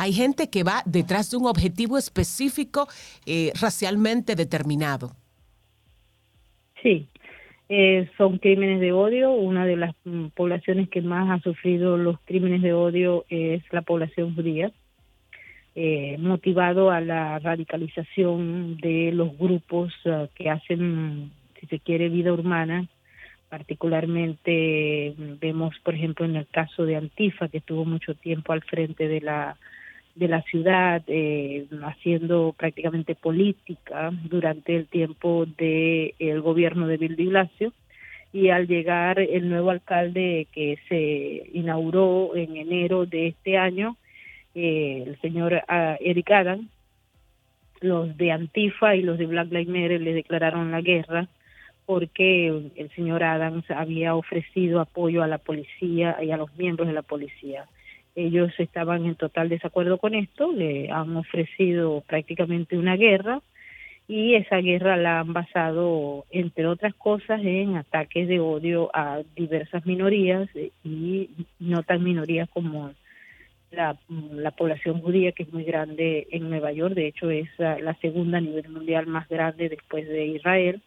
hay 0.00 0.14
gente 0.14 0.48
que 0.48 0.64
va 0.64 0.82
detrás 0.86 1.30
de 1.30 1.36
un 1.36 1.46
objetivo 1.46 1.98
específico 1.98 2.88
eh, 3.26 3.52
racialmente 3.60 4.34
determinado. 4.34 5.10
Sí, 6.82 7.06
eh, 7.68 8.08
son 8.16 8.38
crímenes 8.38 8.80
de 8.80 8.92
odio. 8.92 9.30
Una 9.32 9.66
de 9.66 9.76
las 9.76 9.94
mm, 10.04 10.28
poblaciones 10.28 10.88
que 10.88 11.02
más 11.02 11.28
ha 11.30 11.42
sufrido 11.42 11.98
los 11.98 12.18
crímenes 12.24 12.62
de 12.62 12.72
odio 12.72 13.26
es 13.28 13.62
la 13.72 13.82
población 13.82 14.34
judía, 14.34 14.72
eh, 15.74 16.16
motivado 16.18 16.90
a 16.90 17.02
la 17.02 17.38
radicalización 17.38 18.78
de 18.78 19.12
los 19.12 19.36
grupos 19.36 19.92
que 20.34 20.48
hacen, 20.48 21.30
si 21.60 21.66
se 21.66 21.78
quiere, 21.78 22.08
vida 22.08 22.32
urbana 22.32 22.88
particularmente 23.50 25.12
vemos, 25.40 25.74
por 25.82 25.96
ejemplo, 25.96 26.24
en 26.24 26.36
el 26.36 26.46
caso 26.46 26.84
de 26.84 26.94
Antifa, 26.94 27.48
que 27.48 27.58
estuvo 27.58 27.84
mucho 27.84 28.14
tiempo 28.14 28.52
al 28.52 28.62
frente 28.62 29.08
de 29.08 29.20
la 29.20 29.56
de 30.14 30.28
la 30.28 30.42
ciudad, 30.42 31.02
eh, 31.06 31.66
haciendo 31.82 32.54
prácticamente 32.56 33.14
política 33.14 34.10
durante 34.24 34.76
el 34.76 34.86
tiempo 34.86 35.46
del 35.46 36.14
el 36.18 36.40
gobierno 36.40 36.86
de 36.86 36.96
Bill 36.96 37.16
de 37.16 37.24
Blasio, 37.26 37.72
y 38.32 38.50
al 38.50 38.68
llegar 38.68 39.18
el 39.18 39.48
nuevo 39.48 39.70
alcalde 39.70 40.46
que 40.52 40.78
se 40.88 41.50
inauguró 41.52 42.36
en 42.36 42.56
enero 42.56 43.06
de 43.06 43.28
este 43.28 43.58
año, 43.58 43.96
eh, 44.54 45.04
el 45.06 45.20
señor 45.20 45.62
ah, 45.68 45.96
Eric 46.00 46.30
Adams, 46.30 46.68
los 47.80 48.16
de 48.16 48.30
Antifa 48.30 48.94
y 48.94 49.02
los 49.02 49.18
de 49.18 49.26
Black 49.26 49.50
Lives 49.50 49.68
Matter 49.68 50.00
le 50.00 50.12
declararon 50.12 50.70
la 50.70 50.80
guerra 50.80 51.28
porque 51.86 52.70
el 52.76 52.90
señor 52.94 53.24
Adams 53.24 53.68
había 53.70 54.14
ofrecido 54.14 54.80
apoyo 54.80 55.22
a 55.22 55.26
la 55.26 55.38
policía 55.38 56.16
y 56.22 56.30
a 56.30 56.36
los 56.36 56.54
miembros 56.56 56.86
de 56.86 56.94
la 56.94 57.02
policía. 57.02 57.66
Ellos 58.14 58.52
estaban 58.58 59.06
en 59.06 59.14
total 59.14 59.48
desacuerdo 59.48 59.98
con 59.98 60.14
esto, 60.14 60.52
le 60.52 60.90
han 60.90 61.16
ofrecido 61.16 62.02
prácticamente 62.06 62.76
una 62.76 62.96
guerra 62.96 63.40
y 64.08 64.34
esa 64.34 64.56
guerra 64.56 64.96
la 64.96 65.20
han 65.20 65.32
basado, 65.32 66.24
entre 66.30 66.66
otras 66.66 66.94
cosas, 66.94 67.40
en 67.44 67.76
ataques 67.76 68.26
de 68.26 68.40
odio 68.40 68.90
a 68.92 69.22
diversas 69.36 69.86
minorías 69.86 70.48
y 70.82 71.30
no 71.60 71.84
tan 71.84 72.02
minorías 72.02 72.48
como 72.50 72.92
la, 73.70 73.96
la 74.32 74.50
población 74.50 75.00
judía, 75.00 75.30
que 75.32 75.44
es 75.44 75.52
muy 75.52 75.62
grande 75.62 76.26
en 76.32 76.50
Nueva 76.50 76.72
York, 76.72 76.94
de 76.94 77.06
hecho 77.06 77.30
es 77.30 77.48
la 77.58 77.94
segunda 78.00 78.38
a 78.38 78.40
nivel 78.40 78.68
mundial 78.68 79.06
más 79.06 79.28
grande 79.28 79.68
después 79.68 80.08
de 80.08 80.26
Israel, 80.26 80.82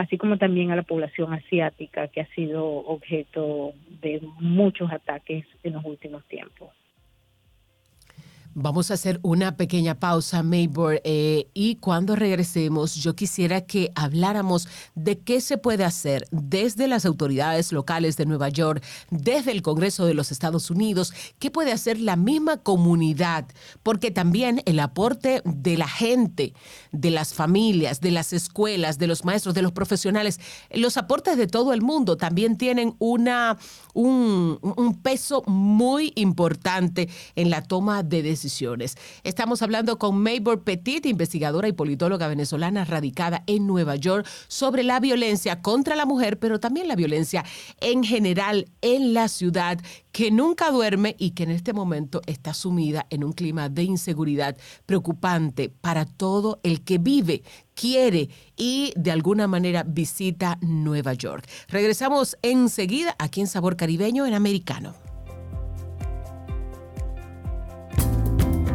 así 0.00 0.16
como 0.16 0.38
también 0.38 0.70
a 0.70 0.76
la 0.76 0.82
población 0.82 1.34
asiática, 1.34 2.08
que 2.08 2.22
ha 2.22 2.26
sido 2.34 2.64
objeto 2.66 3.74
de 4.00 4.22
muchos 4.38 4.90
ataques 4.90 5.44
en 5.62 5.74
los 5.74 5.84
últimos 5.84 6.24
tiempos. 6.24 6.70
Vamos 8.54 8.90
a 8.90 8.94
hacer 8.94 9.20
una 9.22 9.56
pequeña 9.56 10.00
pausa, 10.00 10.42
Maybor, 10.42 11.00
eh, 11.04 11.46
y 11.54 11.76
cuando 11.76 12.16
regresemos 12.16 12.96
yo 12.96 13.14
quisiera 13.14 13.60
que 13.60 13.92
habláramos 13.94 14.66
de 14.96 15.20
qué 15.20 15.40
se 15.40 15.56
puede 15.56 15.84
hacer 15.84 16.26
desde 16.32 16.88
las 16.88 17.06
autoridades 17.06 17.70
locales 17.70 18.16
de 18.16 18.26
Nueva 18.26 18.48
York, 18.48 18.82
desde 19.10 19.52
el 19.52 19.62
Congreso 19.62 20.04
de 20.04 20.14
los 20.14 20.32
Estados 20.32 20.68
Unidos, 20.68 21.14
qué 21.38 21.52
puede 21.52 21.70
hacer 21.70 22.00
la 22.00 22.16
misma 22.16 22.56
comunidad, 22.56 23.46
porque 23.84 24.10
también 24.10 24.62
el 24.66 24.80
aporte 24.80 25.42
de 25.44 25.76
la 25.76 25.86
gente, 25.86 26.52
de 26.90 27.12
las 27.12 27.32
familias, 27.34 28.00
de 28.00 28.10
las 28.10 28.32
escuelas, 28.32 28.98
de 28.98 29.06
los 29.06 29.24
maestros, 29.24 29.54
de 29.54 29.62
los 29.62 29.70
profesionales, 29.70 30.40
los 30.72 30.96
aportes 30.96 31.36
de 31.36 31.46
todo 31.46 31.72
el 31.72 31.82
mundo 31.82 32.16
también 32.16 32.58
tienen 32.58 32.96
una, 32.98 33.58
un, 33.94 34.58
un 34.60 35.00
peso 35.02 35.44
muy 35.46 36.12
importante 36.16 37.08
en 37.36 37.50
la 37.50 37.62
toma 37.62 38.02
de 38.02 38.24
decisiones 38.24 38.39
Estamos 39.22 39.62
hablando 39.62 39.98
con 39.98 40.18
Maybor 40.18 40.62
Petit, 40.62 41.06
investigadora 41.06 41.68
y 41.68 41.72
politóloga 41.72 42.28
venezolana 42.28 42.84
radicada 42.84 43.42
en 43.46 43.66
Nueva 43.66 43.96
York, 43.96 44.26
sobre 44.48 44.82
la 44.82 45.00
violencia 45.00 45.62
contra 45.62 45.96
la 45.96 46.06
mujer, 46.06 46.38
pero 46.38 46.60
también 46.60 46.88
la 46.88 46.96
violencia 46.96 47.44
en 47.80 48.04
general 48.04 48.70
en 48.80 49.14
la 49.14 49.28
ciudad, 49.28 49.78
que 50.12 50.30
nunca 50.30 50.70
duerme 50.70 51.14
y 51.18 51.30
que 51.30 51.44
en 51.44 51.50
este 51.50 51.72
momento 51.72 52.20
está 52.26 52.54
sumida 52.54 53.06
en 53.10 53.24
un 53.24 53.32
clima 53.32 53.68
de 53.68 53.84
inseguridad 53.84 54.56
preocupante 54.86 55.68
para 55.68 56.04
todo 56.04 56.60
el 56.62 56.82
que 56.82 56.98
vive, 56.98 57.42
quiere 57.74 58.28
y 58.56 58.92
de 58.96 59.10
alguna 59.10 59.46
manera 59.46 59.84
visita 59.84 60.58
Nueva 60.60 61.14
York. 61.14 61.48
Regresamos 61.68 62.36
enseguida 62.42 63.14
aquí 63.18 63.40
en 63.40 63.46
Sabor 63.46 63.76
Caribeño 63.76 64.26
en 64.26 64.34
Americano. 64.34 65.09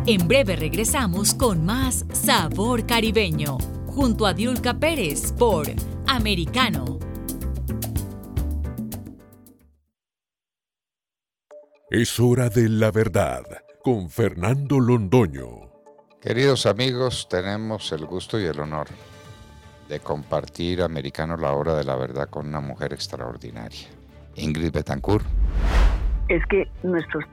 En 0.08 0.28
breve 0.28 0.56
regresamos 0.56 1.34
con 1.34 1.66
más 1.66 2.06
Sabor 2.14 2.86
Caribeño, 2.86 3.58
junto 3.88 4.28
a 4.28 4.36
Diulca 4.36 4.76
Pérez 4.76 5.32
por 5.32 5.66
Americano. 6.06 7.00
Es 11.90 12.20
hora 12.20 12.50
de 12.50 12.70
la 12.70 12.92
verdad 12.92 13.42
con 13.84 14.12
Fernando 14.12 14.80
Londoño. 14.80 15.72
Queridos 16.22 16.68
amigos, 16.68 17.28
tenemos 17.28 17.92
el 17.92 18.06
gusto 18.06 18.40
y 18.40 18.44
el 18.46 18.60
honor 18.60 18.86
de 19.90 20.00
compartir 20.02 20.84
Americano 20.84 21.36
la 21.36 21.54
hora 21.54 21.74
de 21.74 21.84
la 21.84 21.96
verdad 21.96 22.30
con 22.30 22.48
una 22.48 22.62
mujer 22.62 22.94
extraordinaria, 22.94 23.88
Ingrid 24.36 24.72
Betancourt. 24.72 25.26
Es 26.28 26.46
que 26.46 26.70
nuestros 26.84 27.24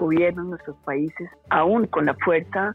gobiernos, 0.00 0.46
nuestros 0.46 0.76
países, 0.78 1.28
aún 1.50 1.86
con 1.86 2.06
la 2.06 2.14
fuerza 2.14 2.74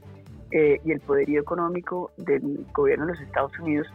eh, 0.52 0.80
y 0.86 0.92
el 0.92 1.00
poderío 1.00 1.42
económico 1.42 2.12
del 2.18 2.68
gobierno 2.72 3.08
de 3.08 3.14
los 3.14 3.22
Estados 3.22 3.52
Unidos, 3.60 3.88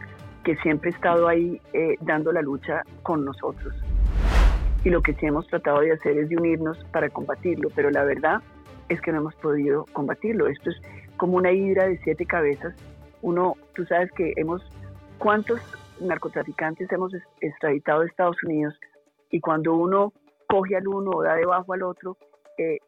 que 0.43 0.57
siempre 0.57 0.91
ha 0.91 0.93
estado 0.93 1.29
ahí 1.29 1.61
eh, 1.71 1.95
dando 2.01 2.33
la 2.33 2.41
lucha 2.41 2.83
con 3.03 3.23
nosotros. 3.23 3.73
Y 4.83 4.89
lo 4.89 5.01
que 5.01 5.13
sí 5.13 5.27
hemos 5.27 5.47
tratado 5.47 5.79
de 5.79 5.93
hacer 5.93 6.17
es 6.17 6.27
de 6.27 6.35
unirnos 6.35 6.77
para 6.91 7.09
combatirlo, 7.09 7.69
pero 7.73 7.89
la 7.89 8.03
verdad 8.03 8.41
es 8.89 8.99
que 8.99 9.13
no 9.13 9.19
hemos 9.19 9.35
podido 9.35 9.85
combatirlo. 9.93 10.47
Esto 10.47 10.69
es 10.69 10.81
como 11.15 11.37
una 11.37 11.53
hidra 11.53 11.87
de 11.87 11.99
siete 12.03 12.25
cabezas. 12.25 12.75
Uno, 13.21 13.55
tú 13.75 13.85
sabes 13.85 14.11
que 14.11 14.33
hemos, 14.35 14.61
¿cuántos 15.19 15.61
narcotraficantes 16.01 16.91
hemos 16.91 17.13
extraditado 17.39 18.01
de 18.01 18.07
Estados 18.07 18.43
Unidos? 18.43 18.73
Y 19.29 19.39
cuando 19.39 19.75
uno 19.75 20.11
coge 20.49 20.75
al 20.75 20.87
uno 20.87 21.11
o 21.11 21.23
da 21.23 21.35
debajo 21.35 21.71
al 21.71 21.83
otro, 21.83 22.17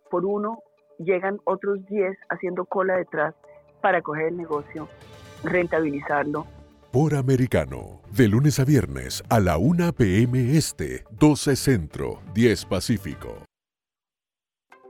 por 0.10 0.25
uno 0.25 0.62
llegan 1.00 1.39
otros 1.46 1.86
10 1.88 2.17
haciendo 2.29 2.65
cola 2.65 2.98
detrás 2.98 3.36
para 3.82 4.01
coger 4.01 4.27
el 4.27 4.38
negocio, 4.38 4.88
rentabilizarlo. 5.43 6.46
Por 6.91 7.15
americano, 7.15 8.01
de 8.12 8.27
lunes 8.27 8.60
a 8.60 8.65
viernes 8.65 9.24
a 9.29 9.39
la 9.39 9.58
1 9.58 9.93
p.m. 9.93 10.55
Este, 10.58 11.03
12 11.12 11.55
Centro, 11.55 12.20
10 12.34 12.65
Pacífico. 12.65 13.38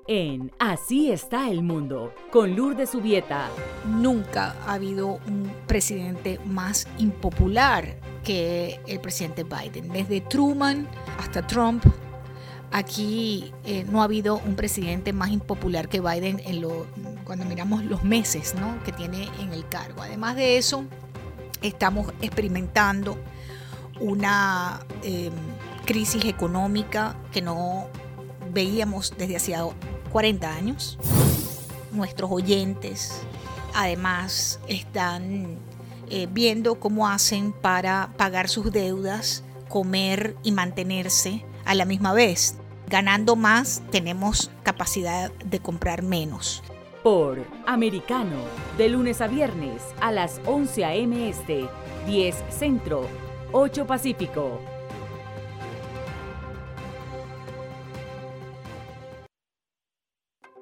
En 0.07 0.51
Así 0.59 1.11
está 1.11 1.49
el 1.49 1.63
mundo, 1.63 2.13
con 2.29 2.57
Lourdes 2.57 2.89
Subieta. 2.89 3.49
Nunca 3.87 4.53
ha 4.67 4.73
habido 4.73 5.19
un 5.27 5.49
presidente 5.65 6.39
más 6.45 6.89
impopular 6.97 7.85
que 8.25 8.81
el 8.85 8.99
presidente 8.99 9.45
Biden. 9.45 9.87
Desde 9.93 10.19
Truman 10.19 10.89
hasta 11.17 11.47
Trump, 11.47 11.85
Aquí 12.73 13.53
eh, 13.65 13.85
no 13.87 14.01
ha 14.01 14.05
habido 14.05 14.37
un 14.39 14.55
presidente 14.55 15.13
más 15.13 15.29
impopular 15.29 15.89
que 15.89 16.01
Biden 16.01 16.41
cuando 17.23 17.45
miramos 17.45 17.85
los 17.85 18.03
meses 18.03 18.55
que 18.83 18.91
tiene 18.91 19.29
en 19.39 19.53
el 19.53 19.67
cargo. 19.69 20.01
Además 20.01 20.35
de 20.35 20.57
eso, 20.57 20.83
estamos 21.61 22.11
experimentando 22.19 23.15
una 23.99 24.79
em, 25.03 25.31
crisis 25.85 26.25
económica 26.25 27.15
que 27.31 27.43
no 27.43 27.89
veíamos 28.51 29.13
desde 29.19 29.35
hacía 29.35 29.63
40 30.11 30.51
años. 30.51 30.97
Nuestros 31.91 32.31
oyentes 32.31 33.21
además 33.75 34.59
están 34.67 35.59
eh, 36.09 36.27
viendo 36.31 36.79
cómo 36.79 37.07
hacen 37.07 37.51
para 37.51 38.09
pagar 38.17 38.49
sus 38.49 38.71
deudas, 38.71 39.43
comer 39.69 40.35
y 40.41 40.51
mantenerse 40.51 41.45
a 41.65 41.75
la 41.75 41.85
misma 41.85 42.13
vez 42.13 42.57
ganando 42.93 43.35
más 43.35 43.81
tenemos 43.89 44.51
capacidad 44.61 45.31
de 45.31 45.59
comprar 45.59 46.03
menos. 46.03 46.61
Por 47.01 47.43
Americano, 47.65 48.35
de 48.77 48.87
lunes 48.87 49.19
a 49.19 49.25
viernes 49.25 49.81
a 49.99 50.11
las 50.11 50.39
11 50.45 50.85
a.m. 50.85 51.27
Este, 51.27 51.67
10 52.05 52.43
Centro, 52.51 53.07
8 53.51 53.87
Pacífico. 53.87 54.61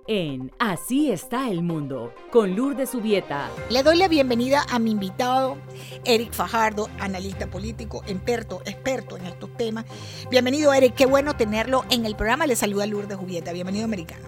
En 0.08 0.52
Así 0.60 1.12
está 1.12 1.50
el 1.50 1.64
mundo, 1.64 2.14
con 2.32 2.56
Lourdes 2.56 2.90
Subieta. 2.90 3.50
Le 3.70 3.84
doy 3.84 3.98
la 3.98 4.08
bienvenida 4.08 4.62
a 4.72 4.80
mi 4.80 4.92
invitado, 4.92 5.58
Eric 6.06 6.34
Fajardo, 6.34 6.88
analista 7.00 7.48
político, 7.48 8.04
experto, 8.08 8.62
experto 8.66 9.18
en 9.18 9.26
estos 9.26 9.50
temas. 9.58 9.86
Bienvenido, 10.30 10.74
Eric, 10.74 10.96
qué 10.96 11.06
bueno 11.06 11.36
tenerlo 11.36 11.84
en 11.90 12.06
el 12.06 12.16
programa. 12.16 12.48
Le 12.48 12.56
saluda 12.56 12.86
Lourdes 12.86 13.18
Subieta. 13.18 13.54
Bienvenido, 13.54 13.86
americano. 13.86 14.26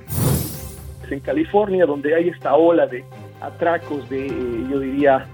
En 1.10 1.20
California, 1.20 1.86
donde 1.86 2.16
hay 2.16 2.30
esta 2.30 2.56
ola 2.56 2.88
de 2.88 3.04
atracos, 3.42 4.10
de, 4.10 4.28
eh, 4.28 4.68
yo 4.70 4.80
diría, 4.80 5.28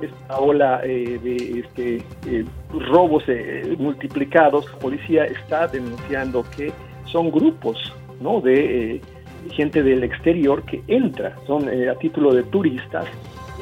esta 0.00 0.38
ola 0.38 0.80
eh, 0.82 1.18
de 1.22 1.60
este, 1.60 1.96
eh, 2.26 2.44
robos 2.70 3.24
multiplicados, 3.78 4.70
la 4.72 4.78
policía 4.78 5.24
está 5.24 5.68
denunciando 5.68 6.44
que 6.56 6.72
son 7.04 7.30
grupos 7.30 7.92
¿no? 8.20 8.40
de 8.40 9.00
gente 9.50 9.82
del 9.82 10.04
exterior 10.04 10.62
que 10.64 10.82
entra, 10.88 11.36
son 11.46 11.68
eh, 11.68 11.88
a 11.88 11.94
título 11.96 12.32
de 12.32 12.42
turistas, 12.44 13.06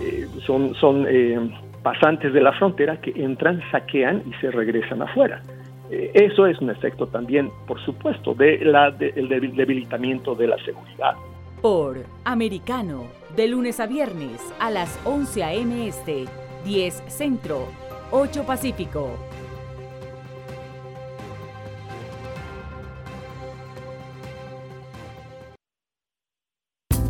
eh, 0.00 0.26
son, 0.46 0.74
son 0.74 1.06
eh, 1.08 1.38
pasantes 1.82 2.32
de 2.32 2.40
la 2.40 2.52
frontera 2.52 3.00
que 3.00 3.12
entran, 3.16 3.60
saquean 3.70 4.22
y 4.26 4.32
se 4.40 4.50
regresan 4.50 5.02
afuera. 5.02 5.42
Eso 5.90 6.46
es 6.46 6.56
un 6.60 6.70
efecto 6.70 7.08
también, 7.08 7.50
por 7.66 7.84
supuesto, 7.84 8.32
del 8.32 8.72
de 8.96 9.10
debilitamiento 9.56 10.36
de 10.36 10.46
la 10.46 10.56
seguridad. 10.64 11.14
Por 11.60 11.96
Americano, 12.24 13.08
de 13.34 13.48
lunes 13.48 13.80
a 13.80 13.88
viernes 13.88 14.40
a 14.60 14.70
las 14.70 15.00
11 15.04 15.42
a.m. 15.42 15.88
Este, 15.88 16.26
10 16.64 16.94
Centro, 17.08 17.66
8 18.12 18.44
Pacífico. 18.46 19.29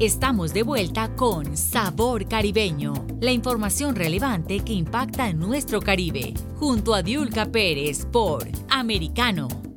Estamos 0.00 0.54
de 0.54 0.62
vuelta 0.62 1.14
con 1.14 1.58
Sabor 1.58 2.26
Caribeño, 2.26 2.94
la 3.20 3.32
información 3.32 3.94
relevante 3.94 4.60
que 4.60 4.72
impacta 4.72 5.28
en 5.28 5.38
nuestro 5.38 5.82
Caribe, 5.82 6.32
junto 6.58 6.94
a 6.94 7.02
Diulca 7.02 7.44
Pérez 7.44 8.06
por 8.06 8.48
Americano. 8.70 9.69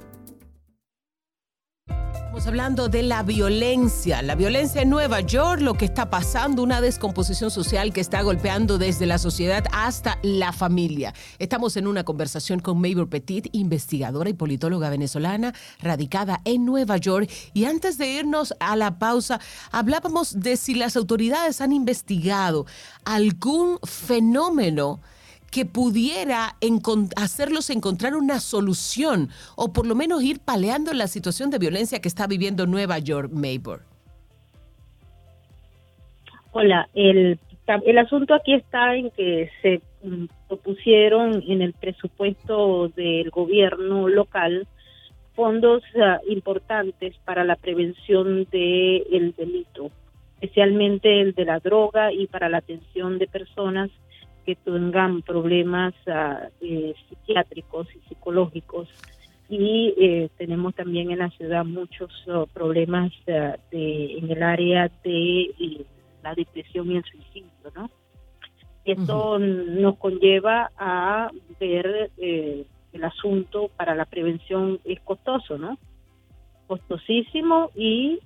Estamos 2.33 2.47
hablando 2.47 2.89
de 2.89 3.03
la 3.03 3.21
violencia, 3.21 4.23
la 4.23 4.33
violencia 4.33 4.81
en 4.81 4.89
Nueva 4.89 5.21
York, 5.21 5.61
lo 5.61 5.75
que 5.75 5.85
está 5.85 6.09
pasando, 6.09 6.63
una 6.63 6.81
descomposición 6.81 7.51
social 7.51 7.93
que 7.93 8.01
está 8.01 8.23
golpeando 8.23 8.79
desde 8.79 9.05
la 9.05 9.19
sociedad 9.19 9.65
hasta 9.71 10.17
la 10.23 10.51
familia. 10.51 11.13
Estamos 11.37 11.77
en 11.77 11.85
una 11.85 12.03
conversación 12.03 12.59
con 12.59 12.77
Mabel 12.77 13.07
Petit, 13.07 13.49
investigadora 13.51 14.31
y 14.31 14.33
politóloga 14.33 14.89
venezolana 14.89 15.53
radicada 15.79 16.41
en 16.43 16.65
Nueva 16.65 16.97
York. 16.97 17.29
Y 17.53 17.65
antes 17.65 17.99
de 17.99 18.11
irnos 18.13 18.55
a 18.59 18.75
la 18.77 18.97
pausa, 18.97 19.39
hablábamos 19.71 20.39
de 20.39 20.57
si 20.57 20.73
las 20.73 20.97
autoridades 20.97 21.61
han 21.61 21.71
investigado 21.71 22.65
algún 23.05 23.77
fenómeno 23.83 25.01
que 25.53 25.65
pudiera 25.67 26.55
hacerlos 27.15 27.69
encontrar 27.69 28.15
una 28.15 28.39
solución 28.39 29.29
o 29.55 29.71
por 29.71 29.85
lo 29.85 29.93
menos 29.93 30.23
ir 30.23 30.39
paleando 30.39 30.91
la 30.93 31.05
situación 31.07 31.51
de 31.51 31.59
violencia 31.59 32.01
que 32.01 32.07
está 32.07 32.25
viviendo 32.25 32.65
Nueva 32.65 32.97
York, 32.97 33.31
Maybor. 33.31 33.81
Hola, 36.53 36.89
el, 36.95 37.39
el 37.85 37.97
asunto 37.99 38.33
aquí 38.33 38.55
está 38.55 38.95
en 38.95 39.11
que 39.11 39.51
se 39.61 39.81
mm, 40.03 40.25
propusieron 40.47 41.43
en 41.47 41.61
el 41.61 41.73
presupuesto 41.73 42.87
del 42.89 43.29
gobierno 43.29 44.09
local 44.09 44.67
fondos 45.35 45.83
ah, 46.01 46.19
importantes 46.27 47.15
para 47.25 47.43
la 47.43 47.57
prevención 47.57 48.47
del 48.51 49.35
delito, 49.37 49.91
especialmente 50.41 51.21
el 51.21 51.33
de 51.33 51.45
la 51.45 51.59
droga 51.59 52.11
y 52.11 52.25
para 52.25 52.49
la 52.49 52.57
atención 52.57 53.19
de 53.19 53.27
personas 53.27 53.91
que 54.45 54.55
tengan 54.55 55.21
problemas 55.21 55.93
ah, 56.07 56.47
eh, 56.61 56.93
psiquiátricos 57.07 57.87
y 57.95 57.99
psicológicos. 58.07 58.89
Y 59.49 59.93
eh, 59.97 60.29
tenemos 60.37 60.73
también 60.73 61.11
en 61.11 61.19
la 61.19 61.29
ciudad 61.31 61.65
muchos 61.65 62.11
oh, 62.27 62.47
problemas 62.47 63.11
ah, 63.27 63.57
de, 63.71 64.17
en 64.17 64.31
el 64.31 64.43
área 64.43 64.89
de 65.03 65.41
eh, 65.59 65.85
la 66.23 66.33
depresión 66.33 66.91
y 66.91 66.97
el 66.97 67.03
suicidio, 67.03 67.49
¿no? 67.75 67.89
Esto 68.85 69.39
nos 69.39 69.97
conlleva 69.97 70.69
a 70.77 71.31
ver 71.57 72.11
el 72.17 73.03
asunto 73.05 73.69
para 73.77 73.95
la 73.95 74.03
prevención 74.03 74.77
es 74.83 74.99
costoso, 74.99 75.57
¿no? 75.57 75.77
costosísimo 76.67 77.71
y 77.75 78.19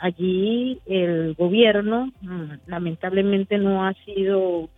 allí 0.00 0.78
el 0.84 1.34
gobierno 1.34 2.12
mm, 2.20 2.52
lamentablemente 2.66 3.56
no 3.56 3.86
ha 3.86 3.94
sido 4.04 4.68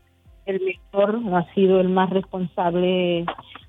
el 0.47 0.79
no 1.23 1.37
ha 1.37 1.53
sido 1.55 1.81
el 1.81 1.89
más 1.89 2.11
responsable 2.11 3.25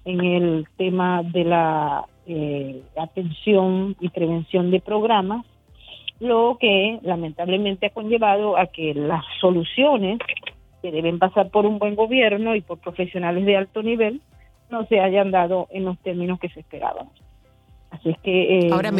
en 0.06 0.22
el 0.22 0.68
tema 0.78 1.24
de 1.24 1.44
la 1.44 2.06
eh, 2.25 2.82
atención 2.98 3.96
y 4.00 4.10
prevención 4.10 4.72
de 4.72 4.80
programas, 4.80 5.46
lo 6.20 6.58
que 6.60 7.00
lamentablemente 7.04 7.88
ha 7.88 7.90
conllevado 7.92 8.57
a 8.57 8.68
que 8.68 8.94
las 8.94 9.24
soluciones 9.40 10.20
que 10.81 10.92
deben 10.92 11.20
pasar 11.20 11.50
por 11.50 11.66
un 11.66 11.79
buen 11.79 11.96
gobierno 11.96 12.55
y 12.55 12.62
por 12.62 12.79
profesionales 12.79 13.46
de 13.46 13.57
alto 13.57 13.84
nivel 13.84 14.22
no 14.70 14.86
se 14.88 15.00
hayan 15.00 15.31
dado 15.31 15.68
en 15.72 15.86
los 15.86 15.98
términos 16.00 16.40
que 16.40 16.50
se 16.50 16.62
esperaban. 16.62 17.10
Así 17.92 18.10
es 18.10 18.18
que 18.20 18.60
eh, 18.60 18.70
ahora 18.72 18.92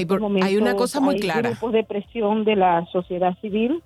hay 0.44 0.58
una 0.58 0.76
cosa 0.76 1.00
muy 1.00 1.16
hay 1.16 1.22
clara. 1.22 1.50
grupos 1.52 1.72
de 1.72 1.84
presión 1.84 2.44
de 2.44 2.58
la 2.58 2.86
sociedad 2.88 3.38
civil 3.40 3.82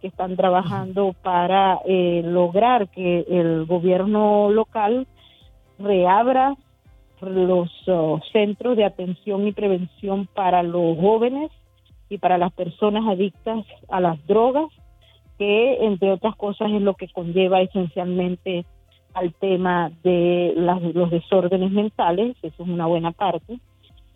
que 0.00 0.08
están 0.08 0.36
trabajando 0.36 1.14
para 1.22 1.80
eh, 1.84 2.22
lograr 2.24 2.88
que 2.88 3.24
el 3.28 3.66
gobierno 3.66 4.50
local 4.50 5.06
reabra 5.78 6.56
los 7.20 7.70
oh, 7.86 8.20
centros 8.32 8.76
de 8.76 8.84
atención 8.84 9.46
y 9.46 9.52
prevención 9.52 10.26
para 10.34 10.62
los 10.62 10.96
jóvenes 10.98 11.50
y 12.08 12.18
para 12.18 12.38
las 12.38 12.52
personas 12.52 13.06
adictas 13.06 13.64
a 13.88 14.00
las 14.00 14.26
drogas, 14.26 14.66
que 15.38 15.84
entre 15.84 16.12
otras 16.12 16.34
cosas 16.36 16.70
es 16.72 16.82
lo 16.82 16.94
que 16.94 17.08
conlleva 17.08 17.60
esencialmente 17.60 18.64
al 19.14 19.34
tema 19.34 19.90
de 20.02 20.54
los 20.56 21.10
desórdenes 21.10 21.70
mentales, 21.72 22.36
eso 22.42 22.62
es 22.62 22.68
una 22.68 22.86
buena 22.86 23.12
parte. 23.12 23.58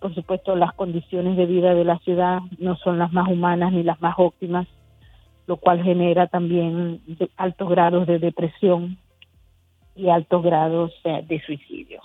Por 0.01 0.15
supuesto, 0.15 0.55
las 0.55 0.73
condiciones 0.75 1.37
de 1.37 1.47
vida 1.47 1.75
de 1.75 1.85
la 1.85 1.99
ciudad 1.99 2.41
no 2.59 2.77
son 2.77 2.99
las 2.99 3.13
más 3.13 3.29
humanas 3.29 3.73
ni 3.73 3.83
las 3.83 4.01
más 4.01 4.15
óptimas 4.19 4.67
lo 5.47 5.57
cual 5.57 5.83
genera 5.83 6.27
también 6.27 7.01
altos 7.37 7.69
grados 7.69 8.07
de 8.07 8.19
depresión 8.19 8.99
y 9.95 10.09
altos 10.09 10.43
grados 10.43 10.93
de 11.05 11.43
suicidio. 11.45 12.01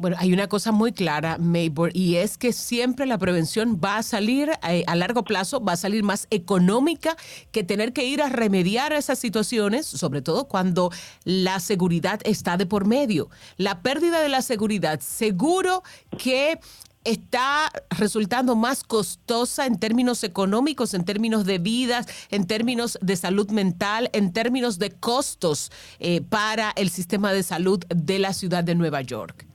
Bueno, 0.00 0.16
hay 0.18 0.32
una 0.32 0.48
cosa 0.48 0.72
muy 0.72 0.92
clara, 0.92 1.36
Maybor, 1.38 1.90
y 1.92 2.16
es 2.16 2.38
que 2.38 2.54
siempre 2.54 3.04
la 3.04 3.18
prevención 3.18 3.78
va 3.84 3.98
a 3.98 4.02
salir 4.02 4.50
eh, 4.66 4.82
a 4.86 4.96
largo 4.96 5.24
plazo, 5.24 5.62
va 5.62 5.72
a 5.74 5.76
salir 5.76 6.02
más 6.02 6.26
económica 6.30 7.18
que 7.52 7.64
tener 7.64 7.92
que 7.92 8.04
ir 8.04 8.22
a 8.22 8.30
remediar 8.30 8.94
esas 8.94 9.18
situaciones, 9.18 9.84
sobre 9.84 10.22
todo 10.22 10.48
cuando 10.48 10.90
la 11.24 11.60
seguridad 11.60 12.18
está 12.24 12.56
de 12.56 12.64
por 12.64 12.86
medio. 12.86 13.28
La 13.58 13.82
pérdida 13.82 14.22
de 14.22 14.30
la 14.30 14.40
seguridad, 14.40 15.00
seguro 15.00 15.82
que 16.16 16.58
está 17.04 17.70
resultando 17.98 18.56
más 18.56 18.84
costosa 18.84 19.66
en 19.66 19.78
términos 19.78 20.22
económicos, 20.22 20.92
en 20.94 21.04
términos 21.04 21.46
de 21.46 21.58
vidas, 21.58 22.28
en 22.30 22.46
términos 22.46 22.98
de 23.00 23.16
salud 23.16 23.50
mental, 23.50 24.08
en 24.12 24.32
términos 24.32 24.78
de 24.78 24.90
costos 24.90 25.70
eh, 25.98 26.20
para 26.20 26.72
el 26.76 26.88
sistema 26.88 27.32
de 27.32 27.42
salud 27.42 27.80
de 27.88 28.18
la 28.18 28.32
ciudad 28.32 28.64
de 28.64 28.74
Nueva 28.74 29.00
York. 29.00 29.46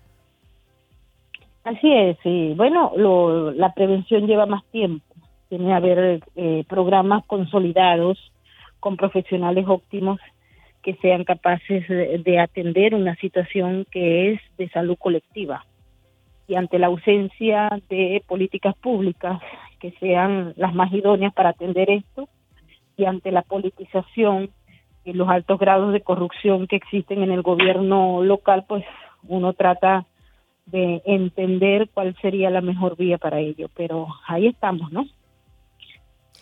Así 1.63 1.91
es, 1.91 2.17
sí. 2.23 2.53
Bueno, 2.55 2.91
la 3.55 3.73
prevención 3.73 4.27
lleva 4.27 4.45
más 4.45 4.63
tiempo. 4.71 5.05
Tiene 5.49 5.65
que 5.65 5.73
haber 5.73 6.23
eh, 6.35 6.63
programas 6.67 7.25
consolidados 7.25 8.19
con 8.79 8.97
profesionales 8.97 9.65
óptimos 9.67 10.19
que 10.83 10.95
sean 10.97 11.23
capaces 11.23 11.87
de 11.87 12.39
atender 12.39 12.93
una 12.93 13.15
situación 13.15 13.87
que 13.89 14.33
es 14.33 14.41
de 14.57 14.69
salud 14.69 14.95
colectiva 14.99 15.65
y 16.47 16.55
ante 16.55 16.79
la 16.79 16.87
ausencia 16.87 17.69
de 17.89 18.23
políticas 18.27 18.75
públicas 18.75 19.41
que 19.79 19.91
sean 19.99 20.53
las 20.57 20.73
más 20.73 20.91
idóneas 20.93 21.33
para 21.33 21.49
atender 21.49 21.89
esto 21.89 22.29
y 22.97 23.05
ante 23.05 23.31
la 23.31 23.41
politización 23.41 24.51
y 25.03 25.13
los 25.13 25.29
altos 25.29 25.59
grados 25.59 25.93
de 25.93 26.01
corrupción 26.01 26.67
que 26.67 26.75
existen 26.75 27.21
en 27.21 27.31
el 27.31 27.41
gobierno 27.41 28.23
local, 28.23 28.65
pues 28.67 28.83
uno 29.27 29.53
trata 29.53 30.05
de 30.65 31.01
entender 31.05 31.89
cuál 31.93 32.15
sería 32.21 32.49
la 32.49 32.61
mejor 32.61 32.97
vía 32.97 33.17
para 33.17 33.39
ello. 33.39 33.69
Pero 33.75 34.07
ahí 34.27 34.47
estamos, 34.47 34.91
¿no? 34.91 35.05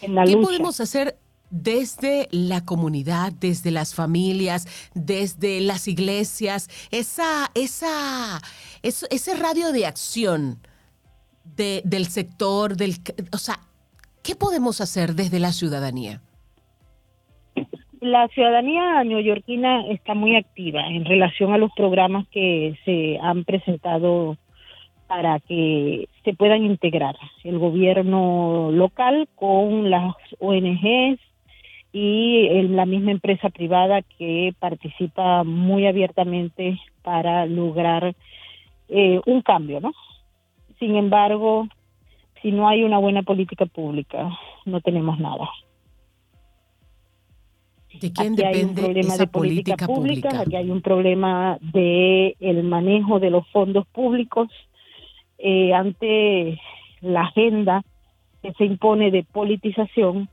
En 0.02 0.16
la 0.16 0.26
¿Qué 0.26 0.38
podemos 0.38 0.80
hacer 0.80 1.16
desde 1.54 2.28
la 2.32 2.66
comunidad, 2.66 3.32
desde 3.32 3.70
las 3.70 3.94
familias, 3.94 4.92
desde 4.96 5.62
las 5.62 5.88
iglesias, 5.88 6.68
esa, 6.92 7.52
esa, 7.54 8.42
ese 8.82 9.36
radio 9.36 9.72
de 9.72 9.86
acción 9.86 10.58
del 11.44 12.06
sector, 12.06 12.76
del, 12.76 12.96
o 13.32 13.38
sea, 13.38 13.60
¿qué 14.24 14.36
podemos 14.36 14.82
hacer 14.82 15.13
desde 15.13 15.39
la 15.39 15.52
ciudadanía? 15.52 16.22
La 18.02 18.28
ciudadanía 18.30 19.04
neoyorquina 19.04 19.88
está 19.88 20.16
muy 20.16 20.36
activa 20.36 20.82
en 20.88 21.06
relación 21.06 21.54
a 21.54 21.60
los 21.60 21.72
programas 21.76 22.28
que 22.30 22.78
se 22.84 23.20
han 23.22 23.44
presentado 23.46 24.38
para 25.08 25.39
que 25.39 26.10
se 26.26 26.34
puedan 26.34 26.63
integrar 26.63 27.16
el 27.44 27.60
gobierno 27.60 28.72
local 28.72 29.30
con 29.36 29.92
las 29.92 30.16
ONGs, 30.39 31.20
y 31.93 32.49
la 32.69 32.88
misma 32.88 33.12
empresa 33.12 33.49
privada 33.49 34.01
que 34.01 34.53
participa 34.60 35.43
muy 35.43 35.86
abiertamente 35.86 36.79
para 37.03 37.45
lograr 37.45 38.15
eh, 38.89 39.21
un 39.27 39.41
cambio, 39.43 39.79
¿no? 39.79 39.91
Sin 40.79 40.95
embargo, 40.95 41.67
si 42.41 42.51
no 42.51 42.67
hay 42.67 42.84
una 42.84 42.97
buena 42.97 43.21
política 43.21 43.67
pública, 43.67 44.27
no 44.65 44.82
tenemos 44.82 45.19
nada. 45.19 45.47
¿De 48.01 48.12
quién 48.12 48.36
depende 48.36 48.47
hay 48.58 48.63
un 48.63 48.75
problema 48.75 49.17
de 49.17 49.27
política, 49.27 49.86
pública? 49.86 50.41
Aquí 50.41 50.56
hay 50.56 50.71
un 50.71 50.82
problema 50.82 51.60
de 51.62 52.36
el 52.39 52.63
manejo 52.63 53.19
de 53.19 53.29
los 53.29 53.47
fondos 53.49 53.86
públicos 53.86 54.49
eh, 55.38 55.73
ante 55.75 56.60
la 57.01 57.21
agenda 57.21 57.84
que 58.41 58.51
se 58.53 58.65
impone 58.65 59.12
de 59.12 59.23
politización 59.23 60.27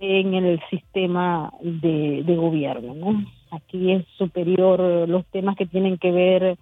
en 0.00 0.34
el 0.34 0.60
sistema 0.70 1.52
de, 1.60 2.22
gobierno. 2.36 2.94
¿no? 2.94 3.24
Aquí 3.50 3.92
es 3.92 4.06
superior 4.16 5.08
los 5.08 5.26
temas 5.26 5.56
que 5.56 5.66
tienen 5.66 5.98
que 5.98 6.12
ver 6.12 6.56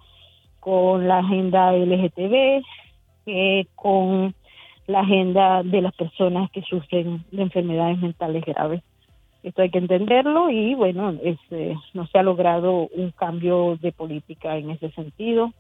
con 0.61 1.07
la 1.07 1.19
agenda 1.19 1.73
LGTB, 1.73 2.63
que 3.25 3.67
con 3.75 4.35
la 4.87 5.01
agenda 5.01 5.63
de 5.63 5.83
las 5.83 5.95
personas 5.95 6.51
que 6.51 6.63
sufren 6.63 7.25
de 7.31 7.43
enfermedades 7.43 7.99
mentales 7.99 8.45
graves. 8.45 8.83
Esto 9.43 9.63
hay 9.63 9.71
que 9.71 9.79
entenderlo 9.79 10.51
y 10.51 10.75
bueno, 10.75 11.15
este, 11.23 11.77
no 11.95 12.07
se 12.07 12.19
ha 12.19 12.23
logrado 12.23 12.89
un 12.93 13.11
cambio 13.13 13.77
de 13.81 13.93
política 13.93 14.57
en 14.57 14.71
ese 14.71 14.91
sentido. 14.91 15.53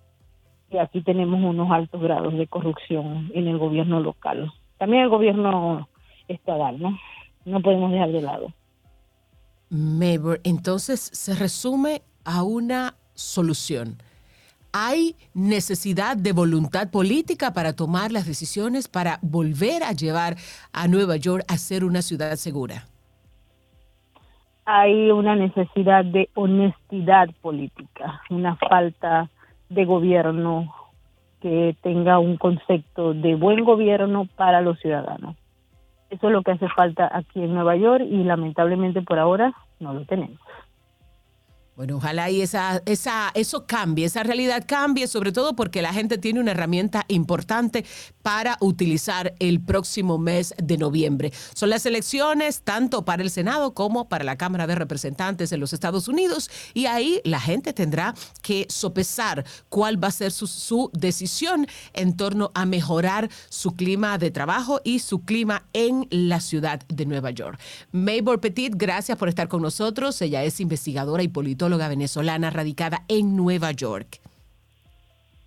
Y 0.71 0.79
aquí 0.79 1.03
tenemos 1.03 1.41
unos 1.41 1.71
altos 1.71 2.01
grados 2.03 2.35
de 2.35 2.49
corrupción 2.49 3.31
en 3.35 3.47
el 3.47 3.59
gobierno 3.59 4.01
local. 4.01 4.53
También 4.79 5.05
el 5.05 5.09
gobierno 5.09 5.89
estatal, 6.27 6.81
¿no? 6.81 6.99
No 7.47 7.63
podemos 7.63 7.93
dejar 7.93 8.11
de 8.11 8.21
lado. 8.21 8.53
Maybor, 9.71 10.41
entonces 10.45 11.01
se 11.01 11.35
resume 11.35 12.03
a 12.25 12.43
una 12.43 12.95
solución. 13.15 13.97
¿Hay 14.73 15.15
necesidad 15.33 16.17
de 16.17 16.33
voluntad 16.33 16.91
política 16.91 17.53
para 17.53 17.75
tomar 17.75 18.13
las 18.13 18.27
decisiones 18.27 18.89
para 18.89 19.19
volver 19.23 19.85
a 19.85 19.93
llevar 19.93 20.37
a 20.73 20.89
Nueva 20.89 21.17
York 21.17 21.45
a 21.49 21.57
ser 21.57 21.85
una 21.85 22.03
ciudad 22.03 22.35
segura? 22.35 22.85
Hay 24.65 25.11
una 25.13 25.37
necesidad 25.37 26.05
de 26.05 26.29
honestidad 26.35 27.29
política, 27.41 28.21
una 28.29 28.57
falta 28.57 29.31
de 29.69 29.85
gobierno 29.85 30.75
que 31.41 31.77
tenga 31.81 32.19
un 32.19 32.37
concepto 32.37 33.15
de 33.15 33.37
buen 33.37 33.65
gobierno 33.65 34.27
para 34.37 34.61
los 34.61 34.81
ciudadanos. 34.81 35.37
Eso 36.11 36.29
es 36.29 36.33
lo 36.33 36.43
que 36.43 36.53
hace 36.53 36.69
falta 36.69 37.11
aquí 37.13 37.43
en 37.43 37.55
Nueva 37.55 37.77
York 37.77 38.05
y 38.09 38.23
lamentablemente 38.23 39.03
por 39.03 39.19
ahora 39.19 39.53
no 39.81 39.93
lo 39.93 40.05
tenemos. 40.05 40.39
Bueno, 41.77 41.99
ojalá 41.99 42.31
y 42.31 42.41
esa, 42.41 42.83
esa, 42.87 43.31
eso 43.35 43.67
cambie, 43.67 44.07
esa 44.07 44.23
realidad 44.23 44.65
cambie, 44.67 45.07
sobre 45.07 45.31
todo 45.31 45.55
porque 45.55 45.83
la 45.83 45.93
gente 45.93 46.17
tiene 46.17 46.41
una 46.41 46.53
herramienta 46.53 47.05
importante 47.09 47.85
para 48.23 48.57
utilizar 48.61 49.35
el 49.41 49.61
próximo 49.61 50.17
mes 50.17 50.55
de 50.57 50.79
noviembre. 50.79 51.35
Son 51.55 51.69
las 51.69 51.85
elecciones 51.85 52.63
tanto 52.63 53.05
para 53.05 53.23
el 53.23 53.29
Senado 53.29 53.75
como 53.75 54.09
para 54.09 54.25
la 54.25 54.37
Cámara 54.37 54.67
de 54.67 54.75
Representantes 54.75 55.53
en 55.53 55.61
los 55.61 55.75
Estados 55.75 56.09
Unidos 56.09 56.51
y 56.73 56.87
ahí 56.87 57.21
la 57.25 57.41
gente 57.41 57.75
tendrá 57.75 58.15
que 58.41 58.67
sopesar 58.71 59.45
cuál 59.69 60.03
va 60.03 60.09
a 60.09 60.13
ser 60.13 60.33
su, 60.33 60.47
su 60.47 60.89
decisión 60.95 61.67
en 61.93 62.17
torno 62.17 62.53
a 62.55 62.65
mejorar 62.65 63.29
su 63.51 63.73
clima 63.73 64.17
de 64.17 64.31
trabajo 64.31 64.81
y 64.83 65.01
su 65.01 65.27
clima 65.27 65.67
en 65.75 66.09
la 66.11 66.41
ciudad 66.41 66.81
de 66.89 67.05
Nueva 67.05 67.33
York. 67.33 67.61
Maybor 67.93 68.41
Petit, 68.41 68.73
gracias 68.75 69.19
por 69.19 69.29
estar 69.29 69.49
con 69.49 69.61
nosotros. 69.61 70.23
Ella 70.23 70.43
es 70.43 70.59
investigadora 70.59 71.23
y 71.23 71.29
politóloga 71.29 71.66
venezolana 71.89 72.51
radicada 72.51 73.03
en 73.09 73.37
Nueva 73.37 73.73
York. 73.73 74.21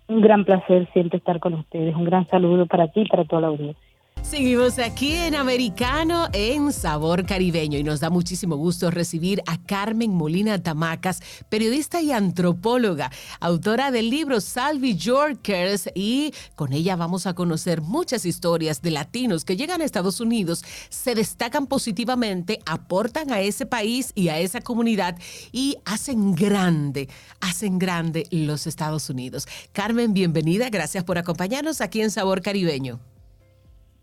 Un 0.08 0.20
gran 0.20 0.44
placer 0.44 0.88
siempre 0.92 1.18
estar 1.18 1.40
con 1.40 1.54
ustedes. 1.54 1.94
Un 1.94 2.04
gran 2.04 2.26
saludo 2.28 2.66
para 2.66 2.88
ti 2.88 3.02
y 3.02 3.08
para 3.08 3.24
toda 3.24 3.42
la 3.42 3.48
audiencia. 3.48 3.89
Seguimos 4.22 4.78
aquí 4.78 5.12
en 5.12 5.34
Americano 5.34 6.28
en 6.32 6.72
Sabor 6.72 7.26
Caribeño 7.26 7.78
y 7.78 7.82
nos 7.82 7.98
da 7.98 8.10
muchísimo 8.10 8.56
gusto 8.56 8.90
recibir 8.90 9.42
a 9.46 9.58
Carmen 9.58 10.12
Molina 10.12 10.62
Tamacas, 10.62 11.20
periodista 11.48 12.00
y 12.00 12.12
antropóloga, 12.12 13.10
autora 13.40 13.90
del 13.90 14.08
libro 14.08 14.40
Salvi 14.40 14.94
Yorkers 14.94 15.90
y 15.94 16.32
con 16.54 16.72
ella 16.72 16.94
vamos 16.94 17.26
a 17.26 17.34
conocer 17.34 17.80
muchas 17.80 18.24
historias 18.24 18.82
de 18.82 18.92
latinos 18.92 19.44
que 19.44 19.56
llegan 19.56 19.80
a 19.80 19.84
Estados 19.84 20.20
Unidos, 20.20 20.64
se 20.90 21.16
destacan 21.16 21.66
positivamente, 21.66 22.60
aportan 22.66 23.32
a 23.32 23.40
ese 23.40 23.66
país 23.66 24.12
y 24.14 24.28
a 24.28 24.38
esa 24.38 24.60
comunidad 24.60 25.18
y 25.50 25.78
hacen 25.84 26.36
grande, 26.36 27.08
hacen 27.40 27.80
grande 27.80 28.26
los 28.30 28.68
Estados 28.68 29.10
Unidos. 29.10 29.48
Carmen, 29.72 30.14
bienvenida, 30.14 30.70
gracias 30.70 31.02
por 31.02 31.18
acompañarnos 31.18 31.80
aquí 31.80 32.00
en 32.00 32.12
Sabor 32.12 32.42
Caribeño. 32.42 33.00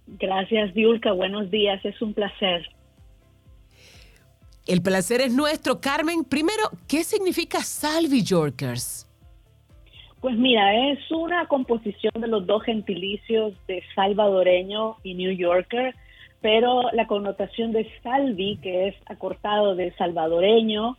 Gracias, 0.08 0.74
Diulka. 0.74 1.12
Buenos 1.12 1.52
días. 1.52 1.84
Es 1.84 2.02
un 2.02 2.13
placer. 2.13 2.67
El 4.65 4.82
placer 4.82 5.22
es 5.22 5.34
nuestro. 5.34 5.80
Carmen, 5.80 6.24
primero, 6.24 6.63
¿qué 6.88 7.04
significa 7.04 7.60
Salvi 7.60 8.24
Yorkers? 8.24 9.06
Pues 10.20 10.36
mira, 10.36 10.91
es 10.91 11.00
una 11.12 11.46
composición 11.48 12.12
de 12.20 12.28
los 12.28 12.46
dos 12.46 12.63
gentilicios 12.63 13.54
de 13.67 13.84
salvadoreño 13.96 14.98
y 15.04 15.13
New 15.13 15.32
Yorker, 15.32 15.93
pero 16.41 16.91
la 16.91 17.08
connotación 17.08 17.72
de 17.72 17.89
salvi, 18.02 18.58
que 18.58 18.89
es 18.89 18.96
acortado 19.06 19.76
de 19.76 19.93
salvadoreño, 19.93 20.98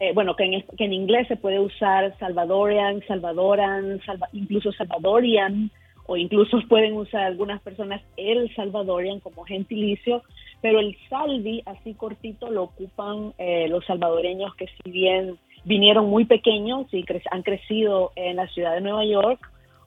eh, 0.00 0.12
bueno, 0.14 0.36
que 0.36 0.44
en, 0.44 0.62
que 0.76 0.84
en, 0.84 0.92
inglés 0.92 1.26
se 1.28 1.36
puede 1.36 1.58
usar 1.58 2.16
salvadorian, 2.18 3.02
salvadoran, 3.08 4.00
incluso 4.32 4.70
salvadorian, 4.72 5.72
o 6.08 6.16
incluso 6.16 6.58
pueden 6.68 6.94
usar 6.94 7.22
algunas 7.22 7.60
personas 7.60 8.02
el 8.16 8.52
salvadorian 8.56 9.20
como 9.20 9.44
gentilicio, 9.44 10.22
pero 10.62 10.80
el 10.80 10.96
salvi, 11.10 11.62
así 11.66 11.92
cortito, 11.92 12.50
lo 12.50 12.62
ocupan 12.64 13.34
eh, 13.36 13.68
los 13.68 13.84
salvadoreños 13.84 14.54
que 14.56 14.66
si 14.68 14.90
bien 14.90 15.38
vinieron 15.64 16.08
muy 16.08 16.24
pequeños 16.24 16.86
y 16.92 17.04
han 17.30 17.42
crecido 17.42 18.12
en 18.16 18.36
la 18.36 18.48
ciudad 18.48 18.74
de 18.74 18.80
Nueva 18.80 19.04
York, 19.04 19.38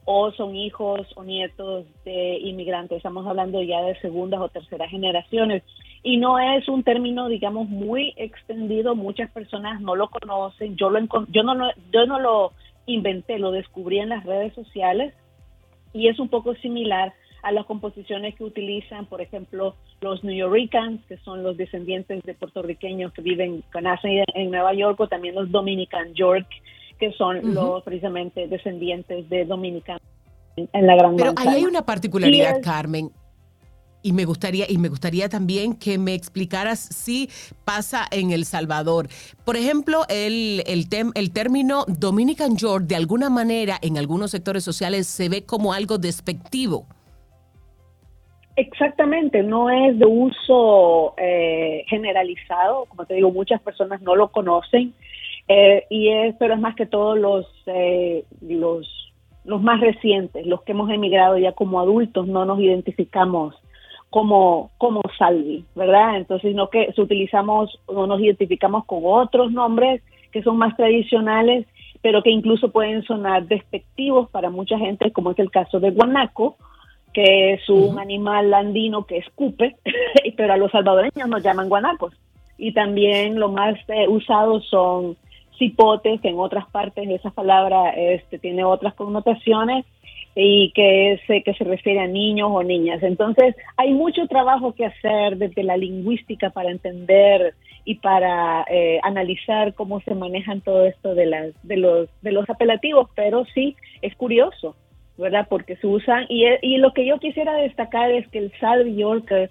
o 0.04 0.30
son 0.32 0.54
hijos 0.54 1.00
o 1.16 1.24
nietos 1.24 1.86
de 2.04 2.38
inmigrantes. 2.38 2.98
Estamos 2.98 3.26
hablando 3.26 3.60
ya 3.60 3.82
de 3.82 3.98
segundas 4.00 4.40
o 4.40 4.48
terceras 4.48 4.90
generaciones. 4.90 5.64
Y 6.04 6.16
no 6.18 6.38
es 6.38 6.68
un 6.68 6.82
término, 6.82 7.28
digamos, 7.28 7.68
muy 7.68 8.12
extendido. 8.16 8.96
Muchas 8.96 9.30
personas 9.30 9.80
no 9.80 9.94
lo 9.94 10.08
conocen. 10.08 10.76
Yo, 10.76 10.90
lo, 10.90 11.00
yo, 11.28 11.42
no, 11.44 11.70
yo 11.92 12.06
no 12.06 12.18
lo 12.18 12.52
inventé, 12.86 13.38
lo 13.38 13.52
descubrí 13.52 14.00
en 14.00 14.08
las 14.08 14.24
redes 14.24 14.52
sociales 14.54 15.14
y 15.92 16.08
es 16.08 16.18
un 16.18 16.28
poco 16.28 16.54
similar 16.56 17.14
a 17.42 17.50
las 17.50 17.66
composiciones 17.66 18.34
que 18.36 18.44
utilizan, 18.44 19.06
por 19.06 19.20
ejemplo, 19.20 19.74
los 20.00 20.22
New 20.22 20.34
Yorkers, 20.34 21.00
que 21.08 21.16
son 21.18 21.42
los 21.42 21.56
descendientes 21.56 22.22
de 22.22 22.34
puertorriqueños 22.34 23.12
que 23.12 23.22
viven, 23.22 23.64
que 23.72 23.80
nacen 23.82 24.24
en 24.34 24.50
Nueva 24.50 24.74
York, 24.74 24.98
o 25.00 25.08
también 25.08 25.34
los 25.34 25.50
Dominican 25.50 26.14
York, 26.14 26.46
que 26.98 27.12
son 27.12 27.54
los 27.54 27.82
precisamente 27.82 28.46
descendientes 28.46 29.28
de 29.28 29.44
Dominicanos 29.44 30.02
en 30.56 30.86
la 30.86 30.94
Gran 30.94 31.16
Pero 31.16 31.32
ahí 31.36 31.48
hay 31.48 31.64
una 31.64 31.84
particularidad, 31.84 32.60
Carmen, 32.62 33.10
y 34.02 34.12
me 34.12 34.24
gustaría 34.24 34.66
y 34.68 34.78
me 34.78 34.88
gustaría 34.88 35.28
también 35.28 35.74
que 35.74 35.98
me 35.98 36.14
explicaras 36.14 36.78
si 36.78 37.28
pasa 37.64 38.06
en 38.10 38.30
El 38.30 38.44
Salvador. 38.44 39.08
Por 39.44 39.56
ejemplo, 39.56 40.02
el, 40.08 40.62
el, 40.66 40.86
el 41.14 41.32
término 41.32 41.84
Dominican 41.86 42.56
York 42.56 42.84
de 42.86 42.96
alguna 42.96 43.30
manera 43.30 43.78
en 43.82 43.98
algunos 43.98 44.30
sectores 44.30 44.64
sociales 44.64 45.06
se 45.06 45.28
ve 45.28 45.44
como 45.44 45.72
algo 45.72 45.98
despectivo. 45.98 46.86
Exactamente, 48.54 49.42
no 49.42 49.70
es 49.70 49.98
de 49.98 50.04
uso 50.04 51.14
eh, 51.16 51.84
generalizado, 51.88 52.84
como 52.84 53.06
te 53.06 53.14
digo, 53.14 53.30
muchas 53.30 53.62
personas 53.62 54.02
no 54.02 54.14
lo 54.14 54.28
conocen, 54.28 54.92
eh, 55.48 55.86
y 55.88 56.08
es, 56.10 56.34
pero 56.38 56.52
es 56.52 56.60
más 56.60 56.76
que 56.76 56.84
todo 56.84 57.16
los, 57.16 57.46
eh, 57.64 58.26
los, 58.42 58.86
los 59.46 59.62
más 59.62 59.80
recientes, 59.80 60.46
los 60.46 60.62
que 60.64 60.72
hemos 60.72 60.90
emigrado 60.90 61.38
ya 61.38 61.52
como 61.52 61.80
adultos, 61.80 62.26
no 62.26 62.44
nos 62.44 62.60
identificamos 62.60 63.54
como, 64.12 64.72
como 64.76 65.00
Salvi, 65.16 65.64
¿verdad? 65.74 66.18
Entonces, 66.18 66.54
no 66.54 66.68
que 66.68 66.92
utilizamos 66.98 67.80
o 67.86 68.06
nos 68.06 68.20
identificamos 68.20 68.84
con 68.84 69.00
otros 69.04 69.50
nombres 69.52 70.02
que 70.30 70.42
son 70.42 70.58
más 70.58 70.76
tradicionales, 70.76 71.66
pero 72.02 72.22
que 72.22 72.28
incluso 72.28 72.70
pueden 72.70 73.02
sonar 73.04 73.46
despectivos 73.46 74.28
para 74.28 74.50
mucha 74.50 74.76
gente, 74.76 75.12
como 75.12 75.30
es 75.30 75.38
el 75.38 75.50
caso 75.50 75.80
de 75.80 75.92
guanaco, 75.92 76.56
que 77.14 77.54
es 77.54 77.66
un 77.70 77.98
animal 77.98 78.52
andino 78.52 79.06
que 79.06 79.16
escupe, 79.16 79.76
pero 80.36 80.52
a 80.52 80.58
los 80.58 80.70
salvadoreños 80.70 81.28
nos 81.30 81.42
llaman 81.42 81.70
guanacos. 81.70 82.12
Y 82.58 82.72
también 82.72 83.40
lo 83.40 83.48
más 83.48 83.78
eh, 83.88 84.06
usados 84.08 84.68
son 84.68 85.16
cipotes, 85.58 86.20
que 86.20 86.28
en 86.28 86.38
otras 86.38 86.66
partes 86.70 87.08
esa 87.08 87.30
palabra 87.30 87.88
este, 87.96 88.38
tiene 88.38 88.62
otras 88.62 88.92
connotaciones, 88.92 89.86
y 90.34 90.72
que 90.72 91.20
se, 91.26 91.42
que 91.42 91.54
se 91.54 91.64
refiere 91.64 92.00
a 92.00 92.06
niños 92.06 92.48
o 92.52 92.62
niñas. 92.62 93.02
Entonces, 93.02 93.54
hay 93.76 93.92
mucho 93.92 94.26
trabajo 94.26 94.72
que 94.72 94.86
hacer 94.86 95.36
desde 95.36 95.62
la 95.62 95.76
lingüística 95.76 96.50
para 96.50 96.70
entender 96.70 97.54
y 97.84 97.96
para 97.96 98.64
eh, 98.70 99.00
analizar 99.02 99.74
cómo 99.74 100.00
se 100.00 100.14
manejan 100.14 100.60
todo 100.60 100.86
esto 100.86 101.14
de, 101.14 101.26
las, 101.26 101.48
de, 101.62 101.76
los, 101.76 102.08
de 102.22 102.32
los 102.32 102.48
apelativos, 102.48 103.08
pero 103.14 103.44
sí 103.54 103.76
es 104.00 104.14
curioso, 104.16 104.76
¿verdad? 105.18 105.46
Porque 105.50 105.76
se 105.76 105.86
usan, 105.86 106.26
y, 106.28 106.44
y 106.62 106.78
lo 106.78 106.92
que 106.92 107.06
yo 107.06 107.18
quisiera 107.18 107.54
destacar 107.54 108.10
es 108.10 108.26
que 108.28 108.38
el 108.38 108.52
Salve 108.60 108.94
Yorker 108.94 109.50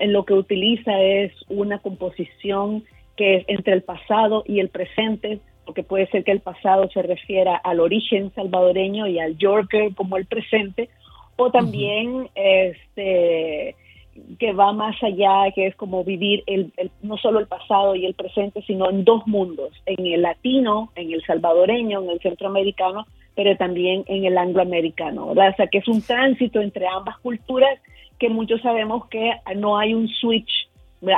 lo 0.00 0.24
que 0.24 0.32
utiliza 0.32 0.98
es 1.02 1.32
una 1.48 1.78
composición 1.80 2.84
que 3.16 3.36
es 3.36 3.44
entre 3.48 3.74
el 3.74 3.82
pasado 3.82 4.42
y 4.46 4.60
el 4.60 4.68
presente, 4.68 5.40
porque 5.76 5.88
puede 5.88 6.06
ser 6.06 6.24
que 6.24 6.32
el 6.32 6.40
pasado 6.40 6.88
se 6.88 7.02
refiera 7.02 7.54
al 7.56 7.80
origen 7.80 8.32
salvadoreño 8.34 9.06
y 9.08 9.18
al 9.18 9.36
Yorker 9.36 9.94
como 9.94 10.16
el 10.16 10.24
presente, 10.24 10.88
o 11.36 11.50
también 11.50 12.30
este 12.34 13.76
que 14.38 14.54
va 14.54 14.72
más 14.72 14.96
allá, 15.02 15.52
que 15.54 15.66
es 15.66 15.76
como 15.76 16.02
vivir 16.02 16.42
el, 16.46 16.72
no 17.02 17.18
solo 17.18 17.40
el 17.40 17.46
pasado 17.46 17.94
y 17.94 18.06
el 18.06 18.14
presente, 18.14 18.62
sino 18.66 18.88
en 18.88 19.04
dos 19.04 19.26
mundos, 19.26 19.70
en 19.84 20.06
el 20.06 20.22
latino, 20.22 20.90
en 20.94 21.12
el 21.12 21.22
salvadoreño, 21.26 22.02
en 22.02 22.08
el 22.08 22.20
centroamericano, 22.20 23.06
pero 23.34 23.54
también 23.58 24.04
en 24.06 24.24
el 24.24 24.38
angloamericano, 24.38 25.26
¿verdad? 25.26 25.50
O 25.52 25.56
sea, 25.56 25.66
que 25.66 25.78
es 25.78 25.88
un 25.88 26.00
tránsito 26.00 26.62
entre 26.62 26.86
ambas 26.86 27.18
culturas 27.18 27.78
que 28.18 28.30
muchos 28.30 28.62
sabemos 28.62 29.06
que 29.08 29.30
no 29.56 29.76
hay 29.76 29.92
un 29.92 30.08
switch, 30.08 30.65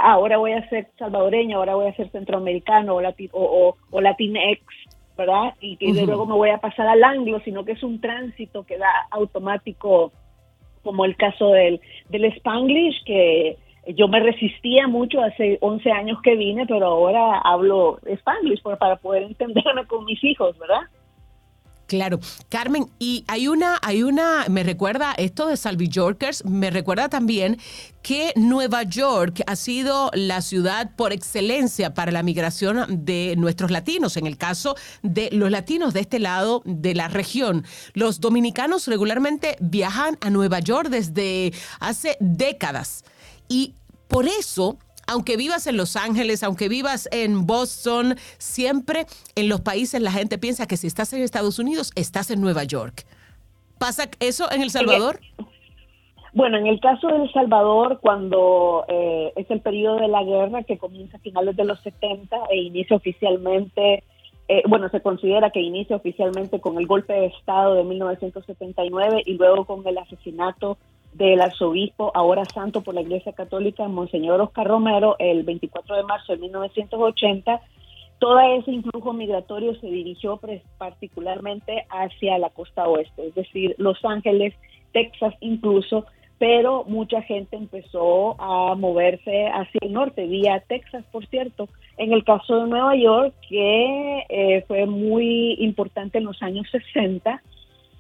ahora 0.03 0.39
voy 0.39 0.53
a 0.53 0.69
ser 0.69 0.89
salvadoreño, 0.99 1.59
ahora 1.59 1.75
voy 1.75 1.87
a 1.87 1.95
ser 1.95 2.11
centroamericano 2.11 2.97
o, 2.97 3.03
o, 3.33 3.77
o, 3.91 4.01
latinex, 4.01 4.63
¿verdad? 5.17 5.55
Y 5.61 5.77
que 5.77 5.93
luego 5.93 6.27
me 6.27 6.35
voy 6.35 6.51
a 6.51 6.59
pasar 6.59 6.87
al 6.87 7.03
anglo, 7.03 7.41
sino 7.45 7.65
que 7.65 7.73
es 7.73 7.83
un 7.83 8.01
tránsito 8.01 8.65
que 8.65 8.79
da 8.79 8.91
automático, 9.11 10.13
como 10.83 11.05
el 11.05 11.17
caso 11.17 11.51
del, 11.51 11.81
del 12.09 12.25
spanglish, 12.37 13.05
que 13.05 13.57
yo 13.95 14.09
me 14.09 14.21
resistía 14.21 14.87
mucho 14.87 15.23
hace 15.23 15.59
11 15.61 15.91
años 15.91 16.19
que 16.23 16.37
vine, 16.37 16.67
pero 16.67 16.87
ahora 16.87 17.39
hablo 17.39 17.99
spanglish 18.05 18.63
para 18.63 18.97
poder 18.97 19.23
entenderme 19.29 19.87
con 19.87 20.05
mis 20.05 20.23
hijos, 20.25 20.59
¿verdad? 20.59 20.83
Claro, 21.89 22.21
Carmen, 22.51 22.91
y 22.99 23.25
hay 23.29 23.49
una, 23.49 23.79
hay 23.81 24.03
una, 24.03 24.45
me 24.51 24.63
recuerda 24.63 25.15
esto 25.15 25.47
de 25.49 25.57
Salvi 25.57 25.89
Yorkers, 25.89 26.45
me 26.45 26.71
recuerda 26.71 27.09
también 27.09 27.57
que 28.03 28.35
Nueva 28.37 28.83
York 28.83 29.41
ha 29.47 29.57
sido 29.57 30.11
la 30.13 30.43
ciudad 30.43 30.91
por 30.97 31.15
excelencia 31.15 31.95
para 31.95 32.13
la 32.13 32.23
migración 32.23 33.07
de 33.07 33.37
nuestros 33.39 33.71
latinos, 33.71 34.19
en 34.19 34.27
el 34.27 34.37
caso 34.37 34.77
de 35.03 35.31
los 35.33 35.51
latinos 35.51 35.95
de 35.95 36.01
este 36.01 36.19
lado 36.19 36.61
de 36.67 36.95
la 36.95 37.09
región. 37.09 37.65
Los 37.95 38.21
dominicanos 38.21 38.87
regularmente 38.87 39.57
viajan 39.59 40.19
a 40.21 40.29
Nueva 40.29 40.61
York 40.61 40.91
desde 40.91 41.55
hace 41.81 42.19
décadas 42.21 43.03
y 43.49 43.77
por 44.09 44.29
eso 44.29 44.79
aunque 45.09 45.37
vivas 45.37 45.67
en 45.67 45.77
Los 45.77 45.97
Ángeles, 45.97 46.43
aunque 46.43 46.69
vivas 46.69 47.09
en 47.11 47.47
Boston, 47.47 48.15
siempre 48.37 49.07
en 49.35 49.49
los 49.49 49.63
países 49.63 50.01
la 50.01 50.13
gente 50.13 50.39
piensa 50.39 50.67
que 50.67 50.77
si 50.77 50.87
estás 50.87 51.13
en 51.15 51.23
Estados 51.23 51.59
Unidos, 51.59 51.91
estás 51.97 52.31
en 52.31 52.41
Nueva 52.41 52.63
York. 52.65 53.07
¿Pasa 53.79 54.09
eso 54.21 54.51
en 54.53 54.63
El 54.63 54.71
Salvador? 54.71 55.21
Bueno, 56.35 56.59
en 56.59 56.67
el 56.67 56.79
caso 56.79 57.09
de 57.09 57.17
El 57.17 57.33
Salvador, 57.33 58.01
cuando 58.03 58.85
eh, 58.89 59.33
es 59.37 59.51
el 59.51 59.61
periodo 59.61 59.97
de 59.97 60.09
la 60.09 60.23
guerra 60.23 60.63
que 60.63 60.77
comienza 60.77 61.17
a 61.17 61.21
finales 61.21 61.57
de 61.57 61.65
los 61.65 61.81
70 61.81 62.37
e 62.51 62.59
inicia 62.59 62.97
oficialmente, 62.97 64.05
eh, 64.49 64.63
bueno, 64.69 64.91
se 64.91 65.01
considera 65.01 65.51
que 65.51 65.61
inicia 65.61 65.97
oficialmente 65.97 66.61
con 66.61 66.77
el 66.79 66.87
golpe 66.87 67.15
de 67.15 67.27
Estado 67.27 67.75
de 67.75 67.85
1979 67.85 69.23
y 69.25 69.35
luego 69.35 69.65
con 69.65 69.87
el 69.87 69.97
asesinato 69.97 70.77
del 71.19 71.41
arzobispo, 71.41 72.13
ahora 72.15 72.45
santo 72.45 72.81
por 72.83 72.95
la 72.95 73.01
Iglesia 73.01 73.33
Católica, 73.33 73.89
Monseñor 73.89 74.41
Oscar 74.41 74.69
Romero, 74.69 75.17
el 75.19 75.43
24 75.43 75.97
de 75.97 76.03
marzo 76.05 76.33
de 76.33 76.39
1980, 76.39 77.61
todo 78.21 78.39
ese 78.41 78.71
influjo 78.71 79.13
migratorio 79.13 79.75
se 79.81 79.89
dirigió 79.89 80.41
particularmente 80.79 81.87
hacia 81.91 82.39
la 82.39 82.51
costa 82.51 82.89
oeste, 82.89 83.27
es 83.27 83.35
decir, 83.35 83.75
Los 83.79 84.05
Ángeles, 84.05 84.55
Texas 84.93 85.35
incluso, 85.41 86.07
pero 86.39 86.85
mucha 86.85 87.21
gente 87.23 87.57
empezó 87.57 88.41
a 88.41 88.77
moverse 88.77 89.49
hacia 89.49 89.81
el 89.83 89.93
norte, 89.93 90.25
vía 90.27 90.63
Texas, 90.69 91.05
por 91.11 91.27
cierto. 91.27 91.69
En 91.97 92.13
el 92.13 92.23
caso 92.23 92.61
de 92.61 92.69
Nueva 92.69 92.95
York, 92.95 93.35
que 93.49 94.25
eh, 94.29 94.65
fue 94.69 94.87
muy 94.87 95.57
importante 95.59 96.19
en 96.19 96.25
los 96.25 96.41
años 96.43 96.69
60, 96.71 97.43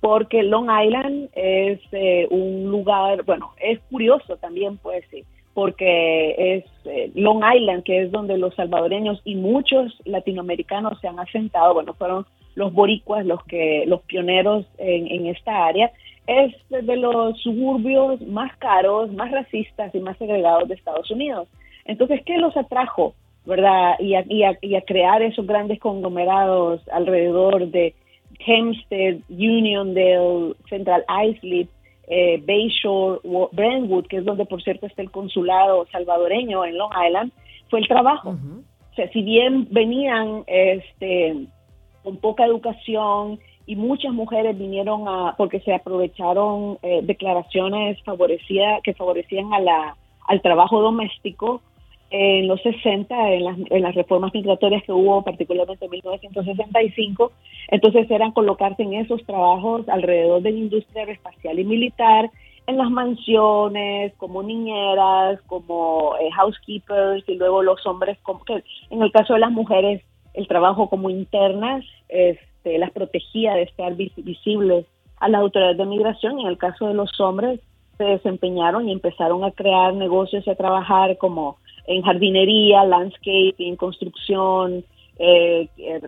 porque 0.00 0.42
Long 0.42 0.68
Island 0.70 1.28
es 1.34 1.80
eh, 1.92 2.26
un 2.30 2.70
lugar, 2.70 3.24
bueno, 3.24 3.52
es 3.60 3.80
curioso 3.90 4.36
también, 4.36 4.78
pues 4.78 5.04
sí, 5.10 5.24
porque 5.54 6.34
es 6.56 6.64
eh, 6.84 7.10
Long 7.14 7.42
Island, 7.42 7.82
que 7.82 8.02
es 8.02 8.12
donde 8.12 8.38
los 8.38 8.54
salvadoreños 8.54 9.20
y 9.24 9.34
muchos 9.34 9.96
latinoamericanos 10.04 11.00
se 11.00 11.08
han 11.08 11.18
asentado, 11.18 11.74
bueno, 11.74 11.94
fueron 11.94 12.26
los 12.54 12.72
boricuas 12.72 13.24
los 13.24 13.42
que 13.44 13.84
los 13.86 14.02
pioneros 14.02 14.66
en, 14.78 15.06
en 15.08 15.26
esta 15.26 15.66
área, 15.66 15.92
es 16.28 16.54
de 16.68 16.96
los 16.96 17.40
suburbios 17.40 18.20
más 18.20 18.54
caros, 18.58 19.10
más 19.12 19.30
racistas 19.30 19.94
y 19.94 19.98
más 19.98 20.16
segregados 20.18 20.68
de 20.68 20.74
Estados 20.74 21.10
Unidos. 21.10 21.48
Entonces, 21.86 22.20
¿qué 22.26 22.36
los 22.36 22.54
atrajo, 22.54 23.14
verdad? 23.46 23.96
Y 23.98 24.14
a, 24.14 24.82
crear 24.82 25.22
esos 25.22 25.46
grandes 25.46 25.80
conglomerados 25.80 26.86
alrededor 26.92 27.68
de 27.68 27.94
Hempstead, 28.38 29.18
Uniondale, 29.28 30.54
Central 30.68 31.04
Islip, 31.26 31.68
eh, 32.08 32.42
Bayshore, 32.46 33.20
Brentwood, 33.52 34.06
que 34.06 34.18
es 34.18 34.24
donde 34.24 34.46
por 34.46 34.62
cierto 34.62 34.86
está 34.86 35.02
el 35.02 35.10
consulado 35.10 35.86
salvadoreño 35.92 36.64
en 36.64 36.78
Long 36.78 36.92
Island, 37.06 37.32
fue 37.68 37.80
el 37.80 37.88
trabajo. 37.88 38.30
O 38.30 38.94
sea, 38.94 39.10
si 39.12 39.22
bien 39.22 39.68
venían 39.70 40.44
este, 40.46 41.46
con 42.02 42.16
poca 42.16 42.46
educación 42.46 43.38
y 43.66 43.76
muchas 43.76 44.12
mujeres 44.12 44.56
vinieron 44.56 45.06
a, 45.06 45.34
porque 45.36 45.60
se 45.60 45.74
aprovecharon 45.74 46.78
eh, 46.82 47.00
declaraciones 47.02 48.02
favorecía, 48.02 48.80
que 48.82 48.94
favorecían 48.94 49.52
a 49.52 49.60
la, 49.60 49.96
al 50.26 50.40
trabajo 50.40 50.80
doméstico, 50.80 51.60
en 52.10 52.48
los 52.48 52.60
60, 52.62 53.32
en 53.32 53.82
las, 53.82 53.94
reformas 53.94 54.32
migratorias 54.32 54.82
que 54.84 54.92
hubo, 54.92 55.22
particularmente 55.22 55.84
en 55.84 55.90
1965, 55.90 57.32
entonces 57.68 58.10
eran 58.10 58.32
colocarse 58.32 58.82
en 58.82 58.94
esos 58.94 59.22
trabajos 59.24 59.88
alrededor 59.88 60.40
de 60.42 60.52
la 60.52 60.58
industria 60.58 61.02
aeroespacial 61.02 61.58
y 61.58 61.64
militar, 61.64 62.30
en 62.66 62.76
las 62.76 62.90
mansiones, 62.90 64.12
como 64.16 64.42
niñeras, 64.42 65.40
como 65.46 66.14
eh, 66.20 66.30
housekeepers, 66.36 67.26
y 67.28 67.34
luego 67.36 67.62
los 67.62 67.84
hombres, 67.86 68.18
como 68.22 68.44
que 68.44 68.62
en 68.90 69.02
el 69.02 69.10
caso 69.10 69.34
de 69.34 69.40
las 69.40 69.50
mujeres, 69.50 70.02
el 70.34 70.46
trabajo 70.46 70.88
como 70.88 71.10
internas, 71.10 71.84
este, 72.08 72.78
las 72.78 72.90
protegía 72.90 73.54
de 73.54 73.62
estar 73.62 73.94
visibles 73.94 74.86
a 75.18 75.28
las 75.28 75.40
autoridades 75.40 75.78
de 75.78 75.86
migración, 75.86 76.38
y 76.38 76.42
en 76.42 76.48
el 76.48 76.58
caso 76.58 76.88
de 76.88 76.94
los 76.94 77.18
hombres, 77.20 77.60
se 77.98 78.04
desempeñaron 78.04 78.88
y 78.88 78.92
empezaron 78.92 79.44
a 79.44 79.50
crear 79.50 79.92
negocios 79.94 80.46
y 80.46 80.50
a 80.50 80.54
trabajar 80.54 81.18
como 81.18 81.58
en 81.88 82.02
jardinería, 82.02 82.84
landscaping, 82.84 83.76
construcción, 83.76 84.84
eh, 85.18 85.68
eh, 85.78 86.00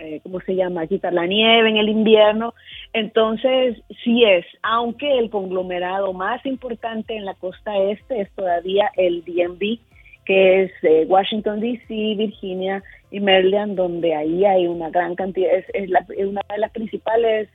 eh, 0.00 0.20
¿cómo 0.24 0.40
se 0.40 0.56
llama? 0.56 0.86
Quitar 0.88 1.14
la 1.14 1.26
nieve 1.26 1.70
en 1.70 1.76
el 1.76 1.88
invierno. 1.88 2.52
Entonces, 2.92 3.80
sí 4.02 4.24
es, 4.24 4.44
aunque 4.62 5.18
el 5.18 5.30
conglomerado 5.30 6.12
más 6.12 6.44
importante 6.44 7.16
en 7.16 7.24
la 7.24 7.34
costa 7.34 7.76
este 7.78 8.22
es 8.22 8.30
todavía 8.32 8.90
el 8.96 9.24
DMV, 9.24 9.78
que 10.26 10.64
es 10.64 11.08
Washington, 11.08 11.60
D.C., 11.60 11.94
Virginia 12.16 12.82
y 13.12 13.20
Maryland, 13.20 13.76
donde 13.76 14.16
ahí 14.16 14.44
hay 14.44 14.66
una 14.66 14.90
gran 14.90 15.14
cantidad, 15.14 15.52
es, 15.72 15.88
una 16.18 16.42
de 16.50 16.58
las 16.58 16.72
principales 16.72 17.48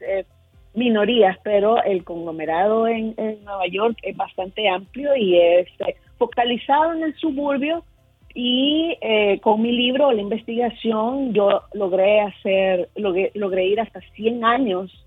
minorías, 0.72 1.36
pero 1.44 1.82
el 1.82 2.02
conglomerado 2.02 2.88
en, 2.88 3.14
Nueva 3.44 3.66
York 3.70 3.98
es 4.02 4.16
bastante 4.16 4.66
amplio 4.68 5.14
y 5.14 5.38
es 5.38 5.68
focalizado 6.22 6.92
en 6.92 7.02
el 7.02 7.14
suburbio 7.16 7.82
y 8.32 8.96
eh, 9.00 9.40
con 9.40 9.60
mi 9.60 9.72
libro, 9.72 10.12
la 10.12 10.22
investigación, 10.22 11.32
yo 11.34 11.62
logré 11.74 12.20
hacer, 12.20 12.88
logré, 12.94 13.32
logré 13.34 13.66
ir 13.66 13.80
hasta 13.80 14.00
100 14.14 14.44
años, 14.44 15.04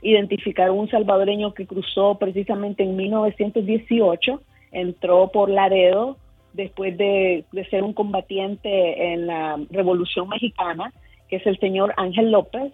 identificar 0.00 0.70
un 0.70 0.88
salvadoreño 0.88 1.52
que 1.52 1.66
cruzó 1.66 2.16
precisamente 2.18 2.84
en 2.84 2.96
1918, 2.96 4.40
entró 4.72 5.28
por 5.28 5.50
Laredo 5.50 6.16
después 6.54 6.96
de, 6.96 7.44
de 7.52 7.64
ser 7.66 7.82
un 7.82 7.92
combatiente 7.92 9.12
en 9.12 9.26
la 9.26 9.60
Revolución 9.70 10.30
Mexicana, 10.30 10.90
que 11.28 11.36
es 11.36 11.46
el 11.46 11.58
señor 11.58 11.92
Ángel 11.98 12.30
López, 12.30 12.72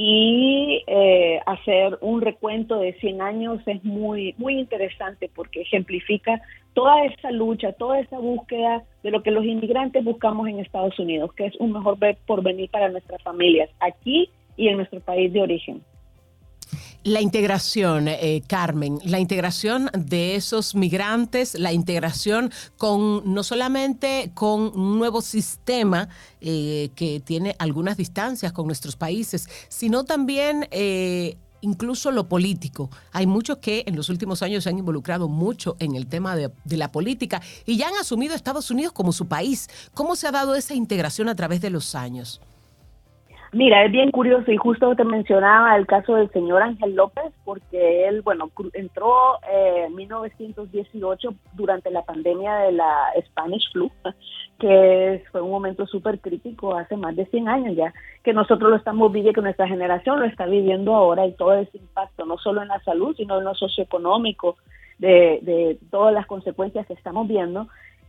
y 0.00 0.84
eh, 0.86 1.40
hacer 1.44 1.98
un 2.00 2.20
recuento 2.20 2.78
de 2.78 2.92
100 2.94 3.20
años 3.20 3.60
es 3.66 3.82
muy, 3.82 4.32
muy 4.38 4.56
interesante 4.56 5.28
porque 5.34 5.62
ejemplifica 5.62 6.40
toda 6.72 7.04
esa 7.04 7.32
lucha, 7.32 7.72
toda 7.72 7.98
esa 7.98 8.16
búsqueda 8.16 8.84
de 9.02 9.10
lo 9.10 9.24
que 9.24 9.32
los 9.32 9.44
inmigrantes 9.44 10.04
buscamos 10.04 10.46
en 10.46 10.60
Estados 10.60 10.96
Unidos, 11.00 11.32
que 11.34 11.46
es 11.46 11.56
un 11.56 11.72
mejor 11.72 11.98
porvenir 12.26 12.70
para 12.70 12.88
nuestras 12.88 13.20
familias, 13.24 13.68
aquí 13.80 14.30
y 14.56 14.68
en 14.68 14.76
nuestro 14.76 15.00
país 15.00 15.32
de 15.32 15.42
origen. 15.42 15.82
La 17.08 17.22
integración, 17.22 18.06
eh, 18.06 18.42
Carmen, 18.46 18.98
la 19.02 19.18
integración 19.18 19.90
de 19.94 20.34
esos 20.34 20.74
migrantes, 20.74 21.54
la 21.54 21.72
integración 21.72 22.52
con 22.76 23.32
no 23.32 23.42
solamente 23.42 24.30
con 24.34 24.78
un 24.78 24.98
nuevo 24.98 25.22
sistema 25.22 26.10
eh, 26.42 26.90
que 26.94 27.20
tiene 27.20 27.56
algunas 27.58 27.96
distancias 27.96 28.52
con 28.52 28.66
nuestros 28.66 28.96
países, 28.96 29.48
sino 29.70 30.04
también 30.04 30.68
eh, 30.70 31.38
incluso 31.62 32.10
lo 32.10 32.28
político. 32.28 32.90
Hay 33.12 33.26
muchos 33.26 33.56
que 33.56 33.84
en 33.86 33.96
los 33.96 34.10
últimos 34.10 34.42
años 34.42 34.64
se 34.64 34.68
han 34.68 34.76
involucrado 34.76 35.28
mucho 35.28 35.76
en 35.78 35.94
el 35.94 36.08
tema 36.08 36.36
de, 36.36 36.52
la 36.76 36.92
política 36.92 37.40
y 37.64 37.78
ya 37.78 37.88
han 37.88 37.96
asumido 37.96 38.34
Estados 38.34 38.70
Unidos 38.70 38.92
como 38.92 39.12
su 39.12 39.26
país. 39.26 39.70
¿Cómo 39.94 40.14
se 40.14 40.26
ha 40.26 40.30
dado 40.30 40.54
esa 40.54 40.74
integración 40.74 41.30
a 41.30 41.34
través 41.34 41.62
de 41.62 41.70
los 41.70 41.94
años? 41.94 42.42
Mira, 43.52 43.82
es 43.84 43.90
bien 43.90 44.10
curioso 44.10 44.52
y 44.52 44.58
justo 44.58 44.94
te 44.94 45.04
mencionaba 45.04 45.74
el 45.76 45.86
caso 45.86 46.16
del 46.16 46.30
señor 46.32 46.62
Ángel 46.62 46.94
López, 46.94 47.32
porque 47.44 48.06
él, 48.06 48.20
bueno, 48.20 48.50
entró 48.74 49.36
eh, 49.50 49.84
en 49.86 49.94
1918 49.94 51.34
durante 51.54 51.90
la 51.90 52.04
pandemia 52.04 52.56
de 52.56 52.72
la 52.72 53.10
Spanish 53.26 53.72
Flu, 53.72 53.90
que 54.60 55.24
fue 55.32 55.40
un 55.40 55.50
momento 55.50 55.86
súper 55.86 56.20
crítico 56.20 56.76
hace 56.76 56.96
más 56.96 57.16
de 57.16 57.24
100 57.24 57.48
años 57.48 57.74
ya, 57.74 57.94
que 58.22 58.34
nosotros 58.34 58.70
lo 58.70 58.76
estamos 58.76 59.10
viviendo, 59.10 59.40
que 59.40 59.44
nuestra 59.44 59.66
generación 59.66 60.20
lo 60.20 60.26
está 60.26 60.44
viviendo 60.44 60.94
ahora 60.94 61.26
y 61.26 61.32
todo 61.32 61.54
ese 61.54 61.78
impacto, 61.78 62.26
no 62.26 62.36
solo 62.36 62.60
en 62.60 62.68
la 62.68 62.80
salud, 62.80 63.16
sino 63.16 63.38
en 63.38 63.44
lo 63.44 63.54
socioeconómico, 63.54 64.56
de, 64.98 65.38
de 65.42 65.78
todas 65.90 66.12
las 66.12 66.26
consecuencias 66.26 66.86
que 66.86 66.92
estamos 66.92 67.26
viendo. 67.28 67.68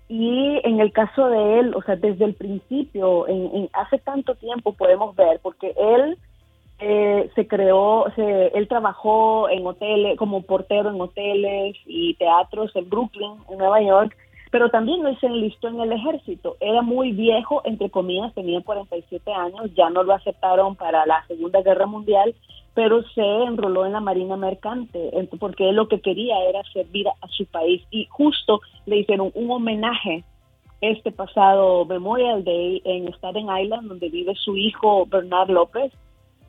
Y 0.10 0.60
en 0.64 0.80
el 0.80 0.92
caso 0.92 1.28
de 1.30 1.60
él, 1.60 1.76
o 1.76 1.84
sea, 1.84 1.96
desde 1.96 2.26
el 2.26 2.34
principio, 2.34 3.28
en, 3.28 3.70
hace 3.74 4.00
tanto 4.00 4.34
tiempo 4.34 4.74
podemos 4.74 5.16
ver, 5.16 5.40
porque 5.40 5.76
él 5.78 6.18
eh, 6.80 7.30
se 7.36 7.48
creó, 7.48 8.06
se, 8.16 8.48
él 8.48 8.68
trabajó 8.68 9.50
en 9.50 9.68
hoteles, 9.68 10.18
como 10.18 10.42
portero 10.42 10.90
en 10.90 11.00
hoteles 11.00 11.78
y 11.86 12.16
teatros 12.16 12.76
en 12.76 12.90
Brooklyn, 12.90 13.34
en 13.52 13.60
Nueva 13.60 13.84
York, 13.84 14.18
pero 14.50 14.70
también 14.70 15.06
él 15.06 15.16
se 15.20 15.28
enlistó 15.28 15.68
en 15.68 15.80
el 15.80 15.92
ejército. 15.92 16.58
Era 16.60 16.82
muy 16.82 17.12
viejo, 17.12 17.62
entre 17.64 17.92
comillas, 17.92 18.34
tenía 18.34 18.62
47 18.62 19.32
años, 19.32 19.70
ya 19.76 19.92
no 19.92 20.02
lo 20.02 20.14
aceptaron 20.14 20.76
para 20.76 21.06
la 21.06 21.24
Segunda 21.28 21.62
Guerra 21.62 21.86
Mundial, 21.86 22.34
pero 22.74 23.04
se 23.10 23.22
enroló 23.22 23.86
en 23.86 23.94
la 23.94 24.00
Marina 24.00 24.38
Mercante, 24.38 25.12
porque 25.40 25.70
él 25.70 25.76
lo 25.76 25.88
que 25.88 26.02
quería 26.02 26.36
era 26.48 26.62
servir 26.72 27.08
a 27.08 27.28
su 27.30 27.46
país. 27.46 27.84
Y 27.92 28.06
justo 28.10 28.62
le 28.86 28.98
hicieron 28.98 29.32
un 29.34 29.52
homenaje 29.52 30.24
este 30.82 31.12
pasado 31.12 31.86
Memorial 31.86 32.44
Day 32.44 32.82
en 32.86 33.08
Staten 33.10 33.48
Island, 33.50 33.90
donde 33.90 34.10
vive 34.10 34.34
su 34.36 34.56
hijo 34.56 35.06
Bernard 35.08 35.50
López, 35.50 35.92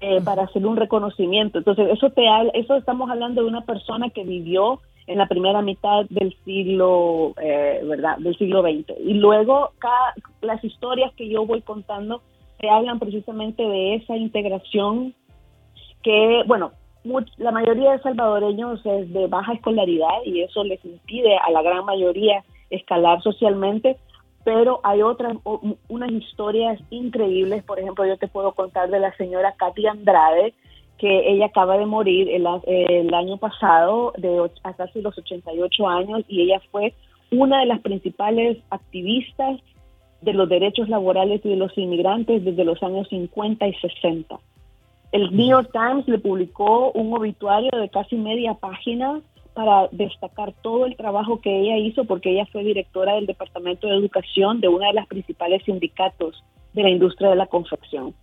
eh, 0.01 0.21
para 0.23 0.45
hacer 0.45 0.65
un 0.67 0.77
reconocimiento. 0.77 1.59
Entonces, 1.59 1.89
eso 1.91 2.11
te 2.11 2.25
eso 2.55 2.77
estamos 2.77 3.11
hablando 3.11 3.43
de 3.43 3.49
una 3.49 3.63
persona 3.63 4.09
que 4.11 4.25
vivió 4.25 4.81
en 5.07 5.19
la 5.19 5.27
primera 5.27 5.61
mitad 5.61 6.07
del 6.09 6.35
siglo, 6.45 7.35
eh, 7.43 7.81
¿verdad? 7.85 8.17
Del 8.19 8.37
siglo 8.39 8.63
XX. 8.63 8.95
Y 9.05 9.15
luego 9.15 9.73
cada, 9.79 10.15
las 10.41 10.63
historias 10.65 11.13
que 11.15 11.29
yo 11.29 11.45
voy 11.45 11.63
contando 11.63 12.23
se 12.61 12.69
hablan 12.69 12.99
precisamente 12.99 13.63
de 13.63 13.97
esa 13.97 14.17
integración 14.17 15.15
que, 16.03 16.43
bueno, 16.47 16.73
la 17.39 17.51
mayoría 17.51 17.93
de 17.93 18.03
salvadoreños 18.03 18.85
es 18.85 19.13
de 19.13 19.27
baja 19.27 19.55
escolaridad 19.55 20.23
y 20.25 20.43
eso 20.43 20.65
les 20.65 20.85
impide 20.85 21.37
a 21.37 21.51
la 21.51 21.63
gran 21.63 21.85
mayoría 21.85 22.45
escalar 22.69 23.23
socialmente, 23.23 23.97
pero 24.45 24.81
hay 24.85 25.03
otras, 25.03 25.37
unas 25.89 26.11
historias 26.13 26.81
increíbles, 26.91 27.63
por 27.65 27.79
ejemplo, 27.79 28.07
yo 28.07 28.17
te 28.17 28.29
puedo 28.29 28.53
contar 28.53 28.91
de 28.91 29.01
la 29.01 29.15
señora 29.17 29.55
Katy 29.57 29.87
Andrade, 29.87 30.55
que 30.99 31.33
ella 31.33 31.47
acaba 31.47 31.79
de 31.79 31.87
morir 31.87 32.29
el, 32.29 32.47
el 32.67 33.15
año 33.15 33.39
pasado, 33.39 34.13
de 34.19 34.51
hasta 34.63 34.87
casi 34.87 35.01
los 35.01 35.17
88 35.17 35.89
años, 35.89 36.25
y 36.29 36.43
ella 36.43 36.61
fue 36.71 36.95
una 37.31 37.61
de 37.61 37.67
las 37.67 37.81
principales 37.81 38.59
activistas 38.71 39.61
de 40.21 40.35
los 40.35 40.49
derechos 40.49 40.89
laborales 40.89 41.41
y 41.45 41.49
de 41.49 41.57
los 41.57 41.77
inmigrantes 41.79 42.45
desde 42.45 42.65
los 42.65 42.83
años 42.83 43.09
50 43.09 43.67
y 43.67 43.75
60. 43.75 44.39
El 45.13 45.37
New 45.37 45.49
York 45.49 45.71
Times 45.73 46.07
le 46.07 46.19
publicó 46.19 46.93
un 46.93 47.13
obituario 47.13 47.71
de 47.73 47.89
casi 47.89 48.17
media 48.17 48.55
página 48.55 49.21
para 49.55 49.89
destacar 49.91 50.53
todo 50.63 50.87
el 50.87 50.97
trabajo 50.97 51.41
que 51.41 51.61
ella 51.61 51.77
hizo, 51.77 52.05
porque 52.05 52.31
ella 52.31 52.47
fue 52.53 52.63
directora 52.63 53.15
del 53.15 53.27
Departamento 53.27 53.89
de 53.89 53.97
Educación 53.97 54.61
de 54.61 54.69
una 54.69 54.89
de 54.89 54.95
las 54.95 55.07
principales 55.07 55.63
sindicatos 55.65 56.43
de 56.73 56.83
la 56.83 56.91
industria 56.91 57.31
de 57.31 57.37
la 57.37 57.47
confección. 57.47 58.15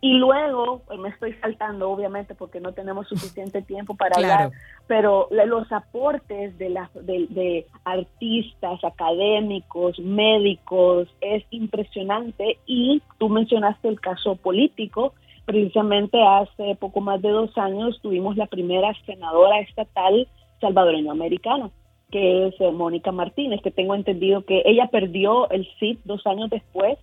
Y 0.00 0.12
luego, 0.14 0.82
pues, 0.86 0.98
me 1.00 1.08
estoy 1.08 1.32
saltando 1.34 1.90
obviamente 1.90 2.34
porque 2.34 2.60
no 2.60 2.72
tenemos 2.72 3.08
suficiente 3.08 3.62
tiempo 3.62 3.96
para 3.96 4.16
hablar, 4.16 4.52
pero 4.86 5.28
los 5.30 5.70
aportes 5.72 6.56
de, 6.56 6.70
las 6.70 6.88
de, 6.94 7.66
artistas, 7.84 8.82
académicos, 8.84 9.98
médicos, 9.98 11.08
es 11.20 11.44
impresionante. 11.50 12.58
Y 12.66 13.02
tú 13.18 13.28
mencionaste 13.28 13.88
el 13.88 14.00
caso 14.00 14.36
político, 14.36 15.14
precisamente 15.48 16.22
hace 16.22 16.76
poco 16.76 17.00
más 17.00 17.22
de 17.22 17.30
dos 17.30 17.56
años 17.56 17.98
tuvimos 18.02 18.36
la 18.36 18.44
primera 18.44 18.92
senadora 19.06 19.60
estatal 19.60 20.28
salvadoreño-americana, 20.60 21.70
que 22.10 22.48
es 22.48 22.60
eh, 22.60 22.70
Mónica 22.70 23.12
Martínez, 23.12 23.62
que 23.62 23.70
tengo 23.70 23.94
entendido 23.94 24.44
que 24.44 24.60
ella 24.66 24.88
perdió 24.92 25.48
el 25.48 25.66
SID 25.80 26.00
dos 26.04 26.26
años 26.26 26.50
después 26.50 26.98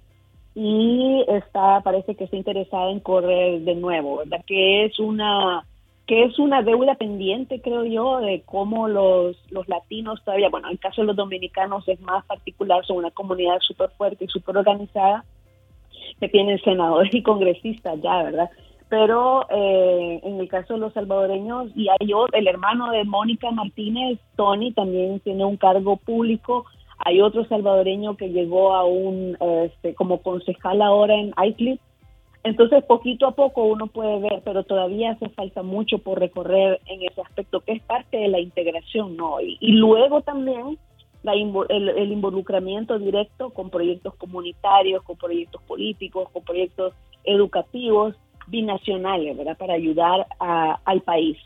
y 0.54 1.26
está 1.28 1.82
parece 1.82 2.14
que 2.14 2.26
está 2.26 2.38
interesada 2.38 2.92
en 2.92 3.00
correr 3.00 3.62
de 3.62 3.74
nuevo, 3.74 4.18
¿verdad? 4.18 4.46
Que 4.46 4.86
es 4.86 5.00
una 5.00 5.66
que 6.06 6.26
es 6.26 6.38
una 6.38 6.62
deuda 6.62 6.94
pendiente, 6.94 7.62
creo 7.62 7.84
yo, 7.84 8.20
de 8.20 8.44
cómo 8.46 8.88
los, 8.88 9.38
los 9.50 9.68
latinos 9.68 10.24
todavía, 10.24 10.50
bueno, 10.50 10.68
en 10.68 10.74
el 10.74 10.80
caso 10.80 11.02
de 11.02 11.08
los 11.08 11.16
dominicanos 11.16 11.88
es 11.88 12.00
más 12.02 12.24
particular, 12.26 12.86
son 12.86 12.98
una 12.98 13.10
comunidad 13.10 13.58
súper 13.62 13.90
fuerte 13.98 14.26
y 14.26 14.28
súper 14.28 14.56
organizada, 14.58 15.26
que 16.20 16.30
tienen 16.30 16.60
senadores 16.62 17.14
y 17.14 17.24
congresistas 17.24 18.02
ya, 18.02 18.24
¿verdad? 18.24 18.50
Pero 18.90 19.48
eh, 19.50 20.20
en 20.24 20.40
el 20.40 20.48
caso 20.48 20.76
de 20.76 20.80
los 20.80 20.94
salvadoreños, 20.94 21.72
y 21.76 21.88
hay 21.90 22.14
otro, 22.14 22.38
el 22.38 22.48
hermano 22.48 22.92
de 22.92 23.04
Mónica 23.04 23.50
Martínez, 23.52 24.20
Tony, 24.36 24.72
también 24.74 25.20
tiene 25.22 25.44
un 25.44 25.58
cargo 25.58 25.98
público 25.98 26.66
hay 27.00 27.22
otro 27.22 27.46
salvadoreño 27.46 28.16
que 28.16 28.30
llegó 28.30 28.74
a 28.74 28.86
un, 28.86 29.38
este, 29.66 29.94
como 29.96 30.22
concejal 30.22 30.82
ahora 30.82 31.16
en 31.16 31.34
ICLIP. 31.38 31.80
Entonces, 32.44 32.84
poquito 32.84 33.28
a 33.28 33.32
poco 33.32 33.64
uno 33.64 33.88
puede 33.88 34.20
ver, 34.20 34.42
pero 34.46 34.64
todavía 34.64 35.12
hace 35.12 35.30
falta 35.30 35.64
mucho 35.64 35.98
por 35.98 36.20
recorrer 36.20 36.80
en 36.86 37.02
ese 37.04 37.22
aspecto, 37.22 37.62
que 37.62 37.74
es 37.74 37.84
parte 37.84 38.18
de 38.18 38.28
la 38.28 38.40
integración, 38.40 39.18
¿no? 39.18 39.42
Y, 39.42 39.72
luego 39.74 40.22
también 40.22 40.78
la, 41.26 41.34
el, 41.34 41.90
el, 41.90 42.12
involucramiento 42.12 43.00
directo 43.00 43.50
con 43.50 43.72
proyectos 43.72 44.14
comunitarios, 44.16 45.04
con 45.04 45.18
proyectos 45.18 45.62
políticos, 45.64 46.30
con 46.32 46.44
proyectos 46.44 46.94
educativos, 47.24 48.16
binacionales, 48.48 49.36
¿verdad? 49.36 49.58
Para 49.58 49.74
ayudar 49.74 50.28
a, 50.40 50.80
al 50.86 51.02
país. 51.02 51.38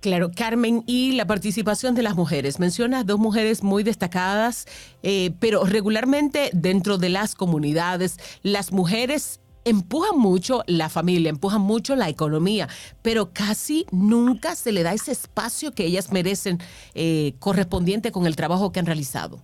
Claro, 0.00 0.30
Carmen, 0.34 0.82
y 0.86 1.12
la 1.12 1.26
participación 1.26 1.94
de 1.94 2.02
las 2.02 2.16
mujeres. 2.16 2.58
Menciona 2.58 3.04
dos 3.04 3.18
mujeres 3.18 3.62
muy 3.62 3.82
destacadas, 3.82 4.66
eh, 5.02 5.32
pero 5.40 5.64
regularmente 5.64 6.50
dentro 6.54 6.96
de 6.96 7.10
las 7.10 7.34
comunidades, 7.34 8.18
las 8.42 8.72
mujeres 8.72 9.40
empujan 9.66 10.18
mucho 10.18 10.62
la 10.66 10.88
familia, 10.88 11.28
empujan 11.28 11.60
mucho 11.60 11.94
la 11.94 12.08
economía, 12.08 12.68
pero 13.02 13.32
casi 13.34 13.84
nunca 13.92 14.54
se 14.54 14.72
le 14.72 14.82
da 14.82 14.94
ese 14.94 15.12
espacio 15.12 15.72
que 15.72 15.84
ellas 15.84 16.10
merecen 16.12 16.58
eh, 16.94 17.34
correspondiente 17.38 18.12
con 18.12 18.26
el 18.26 18.36
trabajo 18.36 18.72
que 18.72 18.80
han 18.80 18.86
realizado. 18.86 19.38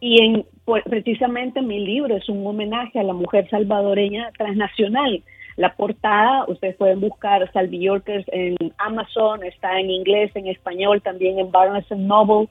Y 0.00 0.22
en, 0.22 0.46
pues, 0.64 0.82
precisamente 0.84 1.60
mi 1.60 1.84
libro 1.84 2.16
es 2.16 2.28
un 2.28 2.46
homenaje 2.46 2.98
a 2.98 3.02
la 3.02 3.12
mujer 3.12 3.48
salvadoreña 3.50 4.30
transnacional 4.38 5.22
la 5.56 5.74
portada, 5.74 6.44
ustedes 6.48 6.76
pueden 6.76 7.00
buscar 7.00 7.50
Salvi 7.52 7.80
Yorkers 7.80 8.26
en 8.28 8.56
Amazon, 8.76 9.42
está 9.42 9.80
en 9.80 9.90
inglés, 9.90 10.30
en 10.34 10.48
español, 10.48 11.00
también 11.00 11.38
en 11.38 11.50
Barnes 11.50 11.90
Noble 11.90 12.48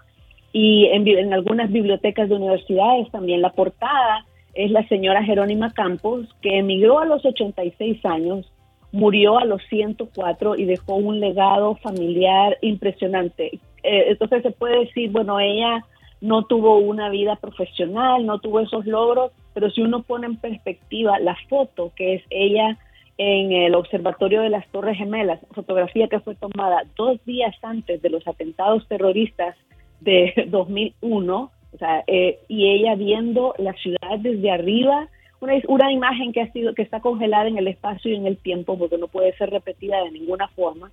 y 0.52 0.86
en, 0.88 1.32
algunas 1.32 1.72
bibliotecas 1.72 2.30
de 2.30 2.36
universidades 2.36 3.12
también. 3.12 3.44
La 3.44 3.52
portada 3.52 4.26
es 4.56 4.72
la 4.72 4.88
señora 4.88 5.24
Jerónima 5.24 5.72
Campos, 5.72 6.28
que 6.42 6.60
emigró 6.60 7.00
a 7.00 7.06
los 7.06 7.24
86 7.26 8.04
años, 8.06 8.52
murió 8.92 9.38
a 9.38 9.46
los 9.46 9.62
104 9.70 10.56
y 10.56 10.66
dejó 10.66 10.96
un 10.96 11.20
legado 11.20 11.76
familiar 11.76 12.58
impresionante. 12.62 13.60
Eh, 13.84 14.06
entonces 14.08 14.42
se 14.42 14.52
puede 14.52 14.80
decir, 14.80 15.12
bueno, 15.12 15.40
ella 15.40 15.84
no 16.22 16.46
tuvo 16.46 16.78
una 16.78 17.10
vida 17.10 17.36
profesional, 17.36 18.26
no 18.26 18.40
tuvo 18.40 18.62
esos 18.62 18.86
logros, 18.86 19.32
pero 19.54 19.70
si 19.70 19.82
uno 19.82 20.04
pone 20.04 20.28
en 20.28 20.38
perspectiva 20.38 21.20
la 21.20 21.36
foto 21.50 21.92
que 21.96 22.16
es 22.16 22.24
ella 22.30 22.78
en 23.18 23.52
el 23.52 23.76
Observatorio 23.76 24.42
de 24.42 24.50
las 24.50 24.68
Torres 24.70 24.98
Gemelas, 24.98 25.40
fotografía 25.52 26.08
que 26.08 26.20
fue 26.20 26.36
tomada 26.36 26.84
dos 26.98 27.24
días 27.26 27.56
antes 27.62 28.02
de 28.02 28.10
los 28.10 28.28
atentados 28.28 28.88
terroristas 28.88 29.56
de 30.02 30.46
2001, 30.48 31.52
o 31.76 31.78
sea, 31.78 32.04
eh, 32.08 32.40
y 32.48 32.70
ella 32.70 32.96
viendo 32.96 33.54
la 33.58 33.74
ciudad 33.74 34.18
desde 34.20 34.50
arriba, 34.50 35.10
una, 35.42 35.54
una 35.68 35.92
imagen 35.92 36.32
que 36.32 36.42
ha 36.42 36.52
sido 36.52 36.74
que 36.74 36.82
está 36.82 37.02
congelada 37.02 37.48
en 37.48 37.58
el 37.58 37.68
espacio 37.68 38.12
y 38.12 38.16
en 38.16 38.26
el 38.26 38.38
tiempo 38.38 38.78
porque 38.78 38.98
no 38.98 39.08
puede 39.08 39.36
ser 39.38 39.50
repetida 39.50 40.02
de 40.04 40.12
ninguna 40.12 40.48
forma. 40.50 40.92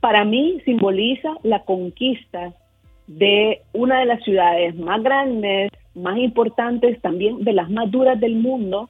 Para 0.00 0.24
mí 0.24 0.60
simboliza 0.64 1.34
la 1.42 1.64
conquista 1.64 2.54
de 3.06 3.60
una 3.74 4.00
de 4.00 4.06
las 4.06 4.22
ciudades 4.24 4.74
más 4.76 5.02
grandes, 5.02 5.70
más 5.94 6.16
importantes, 6.16 7.00
también 7.02 7.44
de 7.44 7.52
las 7.52 7.68
más 7.68 7.90
duras 7.90 8.18
del 8.18 8.36
mundo, 8.36 8.88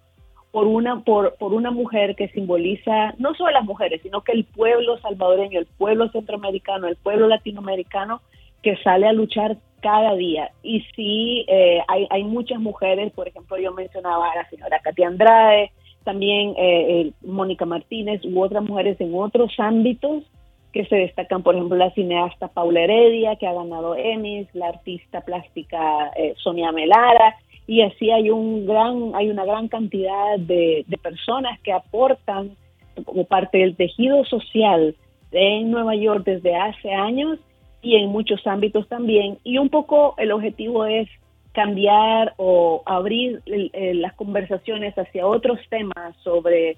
por 0.52 0.66
una, 0.66 1.00
por, 1.00 1.36
por 1.36 1.54
una 1.54 1.70
mujer 1.70 2.14
que 2.14 2.28
simboliza 2.28 3.14
no 3.18 3.34
solo 3.34 3.50
las 3.50 3.64
mujeres, 3.64 4.00
sino 4.02 4.22
que 4.22 4.32
el 4.32 4.44
pueblo 4.44 4.98
salvadoreño, 4.98 5.58
el 5.58 5.66
pueblo 5.66 6.08
centroamericano, 6.10 6.86
el 6.86 6.96
pueblo 6.96 7.28
latinoamericano 7.28 8.20
que 8.62 8.76
sale 8.78 9.06
a 9.06 9.12
luchar 9.12 9.56
cada 9.80 10.14
día. 10.14 10.50
Y 10.62 10.80
sí, 10.94 11.44
eh, 11.48 11.80
hay, 11.88 12.06
hay 12.10 12.24
muchas 12.24 12.60
mujeres, 12.60 13.12
por 13.12 13.28
ejemplo, 13.28 13.58
yo 13.58 13.72
mencionaba 13.72 14.30
a 14.30 14.36
la 14.36 14.48
señora 14.48 14.80
Katia 14.80 15.08
Andrade, 15.08 15.72
también 16.04 16.54
eh, 16.56 17.12
Mónica 17.22 17.66
Martínez 17.66 18.24
u 18.24 18.40
otras 18.40 18.64
mujeres 18.64 19.00
en 19.00 19.14
otros 19.14 19.52
ámbitos 19.58 20.24
que 20.72 20.84
se 20.86 20.96
destacan, 20.96 21.42
por 21.42 21.54
ejemplo, 21.54 21.76
la 21.76 21.90
cineasta 21.92 22.48
Paula 22.48 22.82
Heredia, 22.82 23.36
que 23.36 23.46
ha 23.46 23.52
ganado 23.52 23.96
Emmys, 23.96 24.48
la 24.54 24.68
artista 24.68 25.20
plástica 25.22 26.12
eh, 26.16 26.34
Sonia 26.38 26.70
Melara, 26.70 27.36
y 27.66 27.82
así 27.82 28.10
hay 28.10 28.30
un 28.30 28.66
gran, 28.66 29.14
hay 29.14 29.30
una 29.30 29.44
gran 29.44 29.68
cantidad 29.68 30.38
de, 30.38 30.84
de 30.86 30.98
personas 30.98 31.58
que 31.60 31.72
aportan 31.72 32.56
como 33.04 33.24
parte 33.24 33.58
del 33.58 33.76
tejido 33.76 34.24
social 34.24 34.94
en 35.32 35.70
Nueva 35.70 35.94
York 35.94 36.24
desde 36.24 36.54
hace 36.56 36.92
años 36.92 37.38
y 37.82 37.96
en 37.96 38.10
muchos 38.10 38.46
ámbitos 38.46 38.88
también. 38.88 39.38
Y 39.44 39.58
un 39.58 39.68
poco 39.68 40.14
el 40.18 40.32
objetivo 40.32 40.84
es 40.84 41.08
cambiar 41.52 42.34
o 42.36 42.82
abrir 42.86 43.42
las 43.46 44.14
conversaciones 44.14 44.96
hacia 44.96 45.26
otros 45.26 45.58
temas 45.68 46.16
sobre 46.22 46.76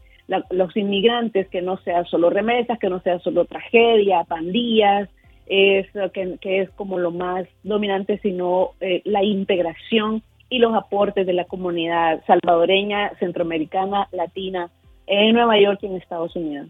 los 0.51 0.77
inmigrantes, 0.77 1.49
que 1.49 1.63
no 1.63 1.77
sea 1.79 2.05
solo 2.05 2.31
remesas, 2.31 2.79
que 2.79 2.89
no 2.89 3.01
sea 3.01 3.19
solo 3.19 3.45
tragedia, 3.45 4.25
pandillas, 4.25 5.09
es 5.47 5.87
que, 6.13 6.39
es 6.43 6.71
como 6.71 6.99
lo 6.99 7.11
más 7.11 7.47
dominante, 7.63 8.19
sino 8.23 8.71
eh, 8.81 9.03
la 9.05 9.23
integración 9.23 10.23
y 10.49 10.59
los 10.59 10.75
aportes 10.75 11.27
de 11.27 11.33
la 11.33 11.45
comunidad 11.45 12.23
salvadoreña, 12.27 13.13
centroamericana, 13.19 14.09
latina 14.13 14.71
en 15.07 15.35
Nueva 15.35 15.59
York 15.59 15.81
y 15.83 15.87
en 15.87 15.97
Estados 15.97 16.35
Unidos. 16.37 16.69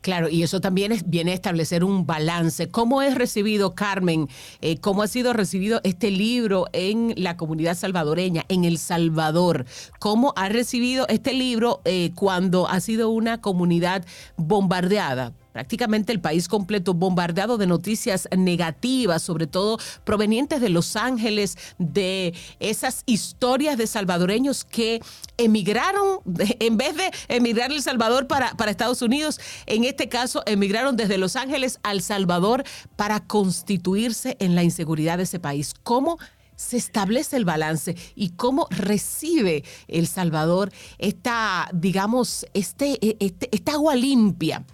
Claro, 0.00 0.28
y 0.28 0.42
eso 0.42 0.60
también 0.60 0.92
es, 0.92 1.08
viene 1.08 1.32
a 1.32 1.34
establecer 1.34 1.82
un 1.82 2.06
balance. 2.06 2.68
¿Cómo 2.68 3.02
es 3.02 3.14
recibido, 3.16 3.74
Carmen? 3.74 4.28
Eh, 4.60 4.78
¿Cómo 4.78 5.02
ha 5.02 5.08
sido 5.08 5.32
recibido 5.32 5.80
este 5.82 6.10
libro 6.10 6.66
en 6.72 7.14
la 7.16 7.36
comunidad 7.36 7.76
salvadoreña, 7.76 8.44
en 8.48 8.64
El 8.64 8.78
Salvador? 8.78 9.66
¿Cómo 9.98 10.32
ha 10.36 10.48
recibido 10.48 11.06
este 11.08 11.32
libro 11.32 11.80
eh, 11.84 12.12
cuando 12.14 12.68
ha 12.68 12.80
sido 12.80 13.10
una 13.10 13.40
comunidad 13.40 14.04
bombardeada? 14.36 15.32
Prácticamente 15.58 16.12
el 16.12 16.20
país 16.20 16.46
completo 16.46 16.94
bombardeado 16.94 17.58
de 17.58 17.66
noticias 17.66 18.28
negativas, 18.30 19.22
sobre 19.22 19.48
todo 19.48 19.76
provenientes 20.04 20.60
de 20.60 20.68
Los 20.68 20.94
Ángeles, 20.94 21.58
de 21.78 22.32
esas 22.60 23.02
historias 23.06 23.76
de 23.76 23.88
salvadoreños 23.88 24.64
que 24.64 25.00
emigraron, 25.36 26.20
en 26.60 26.76
vez 26.76 26.94
de 26.94 27.10
emigrar 27.26 27.72
El 27.72 27.82
Salvador 27.82 28.28
para, 28.28 28.52
para 28.52 28.70
Estados 28.70 29.02
Unidos, 29.02 29.40
en 29.66 29.82
este 29.82 30.08
caso 30.08 30.44
emigraron 30.46 30.96
desde 30.96 31.18
Los 31.18 31.34
Ángeles 31.34 31.80
al 31.82 32.02
Salvador 32.02 32.62
para 32.94 33.18
constituirse 33.18 34.36
en 34.38 34.54
la 34.54 34.62
inseguridad 34.62 35.16
de 35.16 35.24
ese 35.24 35.40
país. 35.40 35.74
¿Cómo? 35.82 36.18
se 36.54 36.76
establece 36.76 37.36
el 37.36 37.44
balance 37.44 37.96
y 38.16 38.30
cómo 38.30 38.66
recibe 38.70 39.62
El 39.86 40.08
Salvador 40.08 40.72
esta, 40.98 41.70
digamos, 41.72 42.46
este, 42.52 42.98
este, 43.24 43.48
esta 43.52 43.72
agua 43.74 43.94
limpia 43.94 44.64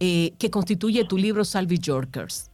eh, 0.00 0.32
que 0.38 0.50
constituye 0.50 1.04
tu 1.04 1.16
libro 1.16 1.44
Salvi 1.44 1.78
Yorkers? 1.78 2.50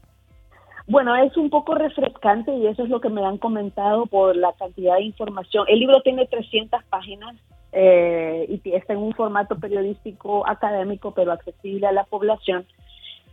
Bueno, 0.86 1.16
es 1.16 1.34
un 1.36 1.48
poco 1.48 1.74
refrescante 1.74 2.54
y 2.54 2.66
eso 2.66 2.82
es 2.82 2.90
lo 2.90 3.00
que 3.00 3.08
me 3.08 3.24
han 3.24 3.38
comentado 3.38 4.04
por 4.06 4.36
la 4.36 4.52
cantidad 4.52 4.96
de 4.96 5.04
información. 5.04 5.64
El 5.68 5.78
libro 5.80 6.02
tiene 6.02 6.26
300 6.26 6.84
páginas 6.84 7.36
eh, 7.72 8.46
y 8.48 8.70
está 8.70 8.92
en 8.92 8.98
un 8.98 9.14
formato 9.14 9.58
periodístico 9.58 10.46
académico, 10.46 11.12
pero 11.12 11.32
accesible 11.32 11.86
a 11.86 11.92
la 11.92 12.04
población. 12.04 12.66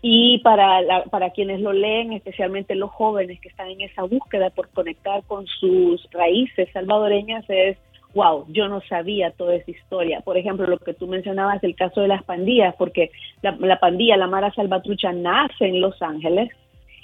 Y 0.01 0.39
para, 0.39 1.03
para 1.11 1.29
quienes 1.31 1.59
lo 1.59 1.73
leen, 1.73 2.13
especialmente 2.13 2.73
los 2.73 2.89
jóvenes 2.89 3.39
que 3.39 3.49
están 3.49 3.67
en 3.67 3.81
esa 3.81 4.03
búsqueda 4.03 4.49
por 4.49 4.69
conectar 4.69 5.21
con 5.25 5.45
sus 5.45 6.07
raíces 6.11 6.69
salvadoreñas, 6.71 7.45
es 7.49 7.77
wow, 8.13 8.45
yo 8.49 8.67
no 8.67 8.81
sabía 8.81 9.31
toda 9.31 9.55
esa 9.55 9.71
historia. 9.71 10.21
Por 10.21 10.37
ejemplo, 10.37 10.67
lo 10.67 10.77
que 10.77 10.93
tú 10.93 11.07
mencionabas, 11.07 11.63
el 11.63 11.75
caso 11.75 12.01
de 12.01 12.07
las 12.07 12.23
pandillas, 12.23 12.75
porque 12.77 13.11
la, 13.41 13.79
pandilla, 13.79 14.17
la 14.17 14.27
Mara 14.27 14.53
Salvatrucha, 14.53 15.13
nace 15.13 15.65
en 15.65 15.81
Los 15.81 16.01
Ángeles 16.01 16.49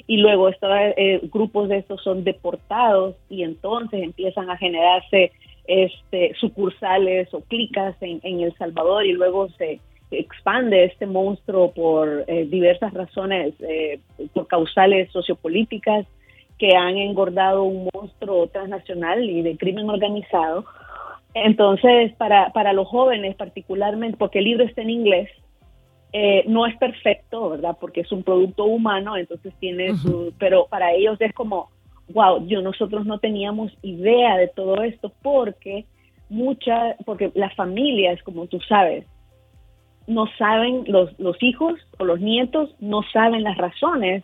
y 0.06 0.18
luego 0.18 0.50
estos 0.50 0.70
eh, 0.98 1.20
grupos 1.32 1.70
de 1.70 1.78
estos 1.78 2.02
son 2.02 2.24
deportados 2.24 3.16
y 3.30 3.44
entonces 3.44 4.02
empiezan 4.04 4.50
a 4.50 4.58
generarse 4.58 5.32
este, 5.68 6.34
sucursales 6.40 7.34
o 7.34 7.42
clicas 7.42 7.96
en, 8.02 8.22
El 8.24 8.56
Salvador 8.56 9.06
y 9.06 9.12
luego 9.12 9.50
se 9.58 9.80
expande 10.12 10.86
este 10.86 11.06
monstruo 11.06 11.72
por 11.72 12.24
eh, 12.28 12.46
diversas 12.46 12.94
razones, 12.94 13.54
eh, 13.60 14.00
por 14.34 14.48
causales 14.48 15.12
sociopolíticas 15.12 16.06
que 16.58 16.76
han 16.76 16.98
engordado 16.98 17.64
un 17.64 17.90
monstruo 17.94 18.48
transnacional 18.48 19.30
y 19.30 19.42
de 19.42 19.58
crimen 19.58 19.90
organizado 19.90 20.66
entonces, 21.46 22.14
para, 22.14 22.52
para 22.52 22.74
los 22.74 22.88
jóvenes 22.88 23.36
particularmente, 23.36 24.18
porque 24.18 24.40
el 24.40 24.46
libro 24.46 24.64
está 24.64 24.82
en 24.82 24.90
inglés, 24.90 25.30
eh, 26.14 26.44
no 26.48 26.66
es 26.66 26.76
perfecto, 26.78 27.50
¿verdad? 27.50 27.78
Porque 27.80 28.02
es 28.02 28.12
un 28.12 28.24
producto 28.24 28.66
humano, 28.66 29.18
entonces 29.18 29.54
tiene 29.60 29.96
su, 29.98 30.34
pero 30.40 30.68
para 30.68 30.94
ellos 30.94 31.20
es 31.20 31.34
como, 31.34 31.70
wow, 32.14 32.46
yo 32.48 32.62
nosotros 32.62 33.06
no 33.06 33.20
teníamos 33.20 33.72
idea 33.82 34.38
de 34.38 34.48
todo 34.48 34.82
esto 34.84 35.12
porque 35.22 35.86
muchas, 36.30 36.96
porque 37.06 37.32
las 37.36 37.54
familias, 37.56 38.22
como 38.24 38.48
tú 38.48 38.60
sabes, 38.62 39.06
no 40.08 40.26
saben, 40.38 40.86
los, 40.88 41.20
los 41.20 41.42
hijos 41.44 41.76
o 42.00 42.06
los 42.06 42.22
nietos 42.22 42.74
no 42.80 43.02
saben 43.12 43.44
las 43.44 43.58
razones 43.58 44.24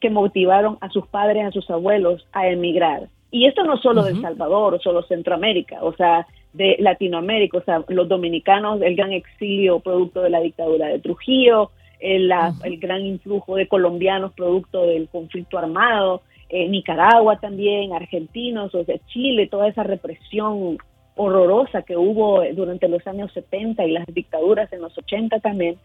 que 0.00 0.10
motivaron 0.10 0.78
a 0.80 0.88
sus 0.88 1.06
padres, 1.06 1.46
a 1.46 1.52
sus 1.52 1.70
abuelos 1.70 2.26
a 2.32 2.48
emigrar. 2.48 3.08
Y 3.30 3.46
esto 3.46 3.62
no 3.62 3.76
solo 3.76 4.02
de 4.02 4.12
El 4.12 4.20
Salvador 4.22 4.74
o 4.74 4.80
solo 4.80 5.02
Centroamérica, 5.04 5.78
o 5.82 5.94
sea, 5.94 6.26
de 6.52 6.76
Latinoamérica, 6.78 7.58
o 7.58 7.62
sea, 7.62 7.84
los 7.88 8.08
dominicanos, 8.08 8.82
el 8.82 8.96
gran 8.96 9.12
exilio 9.12 9.80
producto 9.80 10.22
de 10.22 10.30
la 10.30 10.40
dictadura 10.40 10.88
de 10.88 10.98
Trujillo, 10.98 11.70
el, 12.00 12.32
el 12.64 12.78
gran 12.78 13.04
influjo 13.04 13.56
de 13.56 13.68
colombianos 13.68 14.32
producto 14.32 14.86
del 14.86 15.08
conflicto 15.08 15.58
armado, 15.58 16.22
eh, 16.48 16.68
Nicaragua 16.68 17.38
también, 17.38 17.92
argentinos, 17.92 18.74
o 18.74 18.84
sea, 18.84 18.96
Chile, 19.06 19.46
toda 19.46 19.68
esa 19.68 19.84
represión 19.84 20.78
horrorosa 21.14 21.82
que 21.82 21.96
hubo 21.96 22.42
durante 22.54 22.88
los 22.88 23.06
años 23.06 23.30
70 23.32 23.84
y 23.84 23.92
las 23.92 24.06
dictaduras 24.06 24.72
en 24.72 24.80
los 24.80 24.96
80 24.96 25.38
también. 25.40 25.76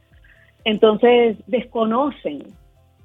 Entonces 0.63 1.38
desconocen 1.45 2.43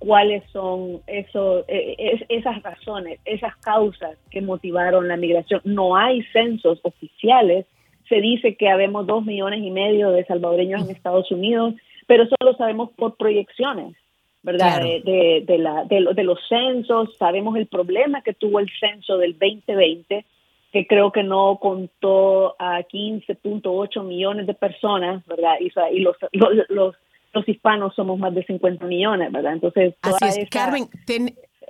cuáles 0.00 0.42
son 0.50 1.02
eso, 1.06 1.64
e, 1.68 2.24
esas 2.30 2.60
razones, 2.62 3.20
esas 3.26 3.54
causas 3.58 4.18
que 4.30 4.40
motivaron 4.40 5.06
la 5.06 5.16
migración. 5.16 5.60
No 5.64 5.94
hay 5.94 6.22
censos 6.32 6.80
oficiales. 6.82 7.66
Se 8.08 8.16
dice 8.20 8.56
que 8.56 8.68
habemos 8.68 9.06
dos 9.06 9.24
millones 9.24 9.60
y 9.62 9.70
medio 9.70 10.10
de 10.10 10.24
salvadoreños 10.24 10.82
en 10.82 10.90
Estados 10.90 11.30
Unidos, 11.30 11.74
pero 12.06 12.24
eso 12.24 12.34
lo 12.42 12.54
sabemos 12.54 12.90
por 12.96 13.16
proyecciones, 13.16 13.94
¿verdad? 14.42 14.80
De, 14.80 15.44
de, 15.46 15.58
la, 15.58 15.84
de, 15.84 16.24
los 16.24 16.40
censos, 16.48 17.14
sabemos 17.18 17.56
el 17.56 17.66
problema 17.66 18.22
que 18.22 18.32
tuvo 18.32 18.58
el 18.58 18.70
censo 18.80 19.18
del 19.18 19.38
2020, 19.38 20.24
que 20.72 20.86
creo 20.86 21.12
que 21.12 21.22
no 21.22 21.58
contó 21.60 22.56
a 22.58 22.80
15.8 22.80 24.02
millones 24.02 24.46
de 24.46 24.54
personas, 24.54 25.24
¿verdad? 25.26 25.56
Y, 25.60 25.70
y 25.94 26.00
los, 26.00 26.16
los 26.32 26.56
los 26.70 26.96
hispanos 27.46 27.94
somos 27.94 28.18
más 28.18 28.34
de 28.34 28.44
50 28.44 28.84
millones, 28.86 29.32
¿verdad? 29.32 29.54
Entonces, 29.54 29.94
Así 30.02 30.40
es. 30.40 30.50
Carmen, 30.50 30.88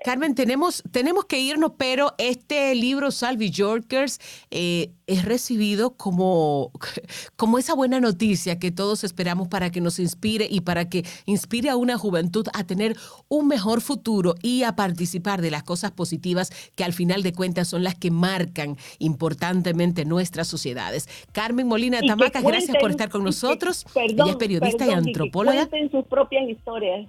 Carmen, 0.02 0.34
tenemos, 0.34 0.82
tenemos 0.90 1.26
que 1.26 1.40
irnos, 1.40 1.72
pero 1.76 2.14
este 2.16 2.74
libro, 2.74 3.10
Salvi 3.10 3.50
Yorkers, 3.50 4.18
eh, 4.50 4.92
es 5.06 5.24
recibido 5.24 5.96
como, 5.96 6.72
como 7.36 7.58
esa 7.58 7.74
buena 7.74 8.00
noticia 8.00 8.58
que 8.58 8.70
todos 8.70 9.04
esperamos 9.04 9.48
para 9.48 9.70
que 9.70 9.80
nos 9.82 9.98
inspire 9.98 10.46
y 10.48 10.62
para 10.62 10.88
que 10.88 11.04
inspire 11.26 11.68
a 11.68 11.76
una 11.76 11.98
juventud 11.98 12.46
a 12.54 12.64
tener 12.64 12.96
un 13.28 13.46
mejor 13.46 13.82
futuro 13.82 14.36
y 14.42 14.62
a 14.62 14.74
participar 14.74 15.42
de 15.42 15.50
las 15.50 15.64
cosas 15.64 15.90
positivas 15.90 16.50
que 16.76 16.84
al 16.84 16.94
final 16.94 17.22
de 17.22 17.32
cuentas 17.32 17.68
son 17.68 17.82
las 17.84 17.94
que 17.94 18.10
marcan 18.10 18.78
importantemente 19.00 20.06
nuestras 20.06 20.48
sociedades. 20.48 21.08
Carmen 21.32 21.66
Molina 21.66 22.00
Tamacas, 22.00 22.42
gracias 22.42 22.76
por 22.80 22.90
estar 22.90 23.10
con 23.10 23.22
nosotros. 23.22 23.84
Ella 23.94 24.24
es 24.30 24.36
periodista 24.36 24.86
y 24.86 24.90
antropóloga. 24.90 25.68
Y 25.72 25.88
sus 25.90 26.06
propias 26.06 26.48
historias. 26.48 27.06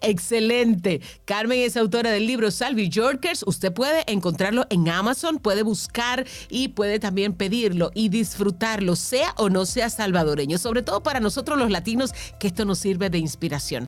Excelente. 0.00 1.00
Carmen 1.24 1.60
es 1.60 1.76
autora 1.76 2.10
del 2.10 2.26
libro 2.26 2.50
Salvi 2.50 2.88
Yorkers. 2.88 3.44
Usted 3.46 3.72
puede 3.72 4.04
encontrarlo 4.06 4.66
en 4.70 4.88
Amazon, 4.88 5.38
puede 5.38 5.62
buscar 5.62 6.26
y 6.48 6.68
puede 6.68 6.98
también 6.98 7.34
pedirlo 7.34 7.90
y 7.94 8.08
disfrutarlo, 8.08 8.96
sea 8.96 9.34
o 9.36 9.48
no 9.50 9.66
sea 9.66 9.90
salvadoreño, 9.90 10.58
sobre 10.58 10.82
todo 10.82 11.02
para 11.02 11.20
nosotros 11.20 11.58
los 11.58 11.70
latinos, 11.70 12.12
que 12.38 12.46
esto 12.46 12.64
nos 12.64 12.78
sirve 12.78 13.10
de 13.10 13.18
inspiración. 13.18 13.86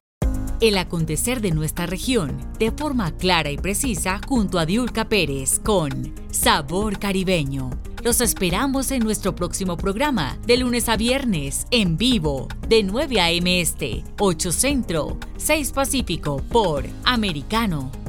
El 0.61 0.79
acontecer 0.79 1.41
de 1.41 1.51
nuestra 1.51 1.87
región 1.87 2.39
de 2.59 2.71
forma 2.71 3.11
clara 3.17 3.51
y 3.51 3.57
precisa 3.57 4.21
junto 4.29 4.61
a 4.61 4.67
Diulca 4.67 5.09
Pérez 5.09 5.59
con 5.59 6.15
Sabor 6.31 7.01
Caribeño 7.01 7.71
Los 8.03 8.21
esperamos 8.21 8.91
en 8.91 9.05
nuestro 9.05 9.37
próximo 9.37 9.77
programa, 9.77 10.37
de 10.45 10.57
lunes 10.57 10.89
a 10.89 10.97
viernes, 10.97 11.69
en 11.71 11.97
vivo, 11.97 12.49
de 12.67 12.83
9 12.83 13.21
a.m. 13.21 13.61
Este, 13.61 14.03
8 14.19 14.51
Centro, 14.51 15.19
6 15.37 15.71
Pacífico, 15.71 16.43
por 16.51 16.85
Americano 17.05 18.02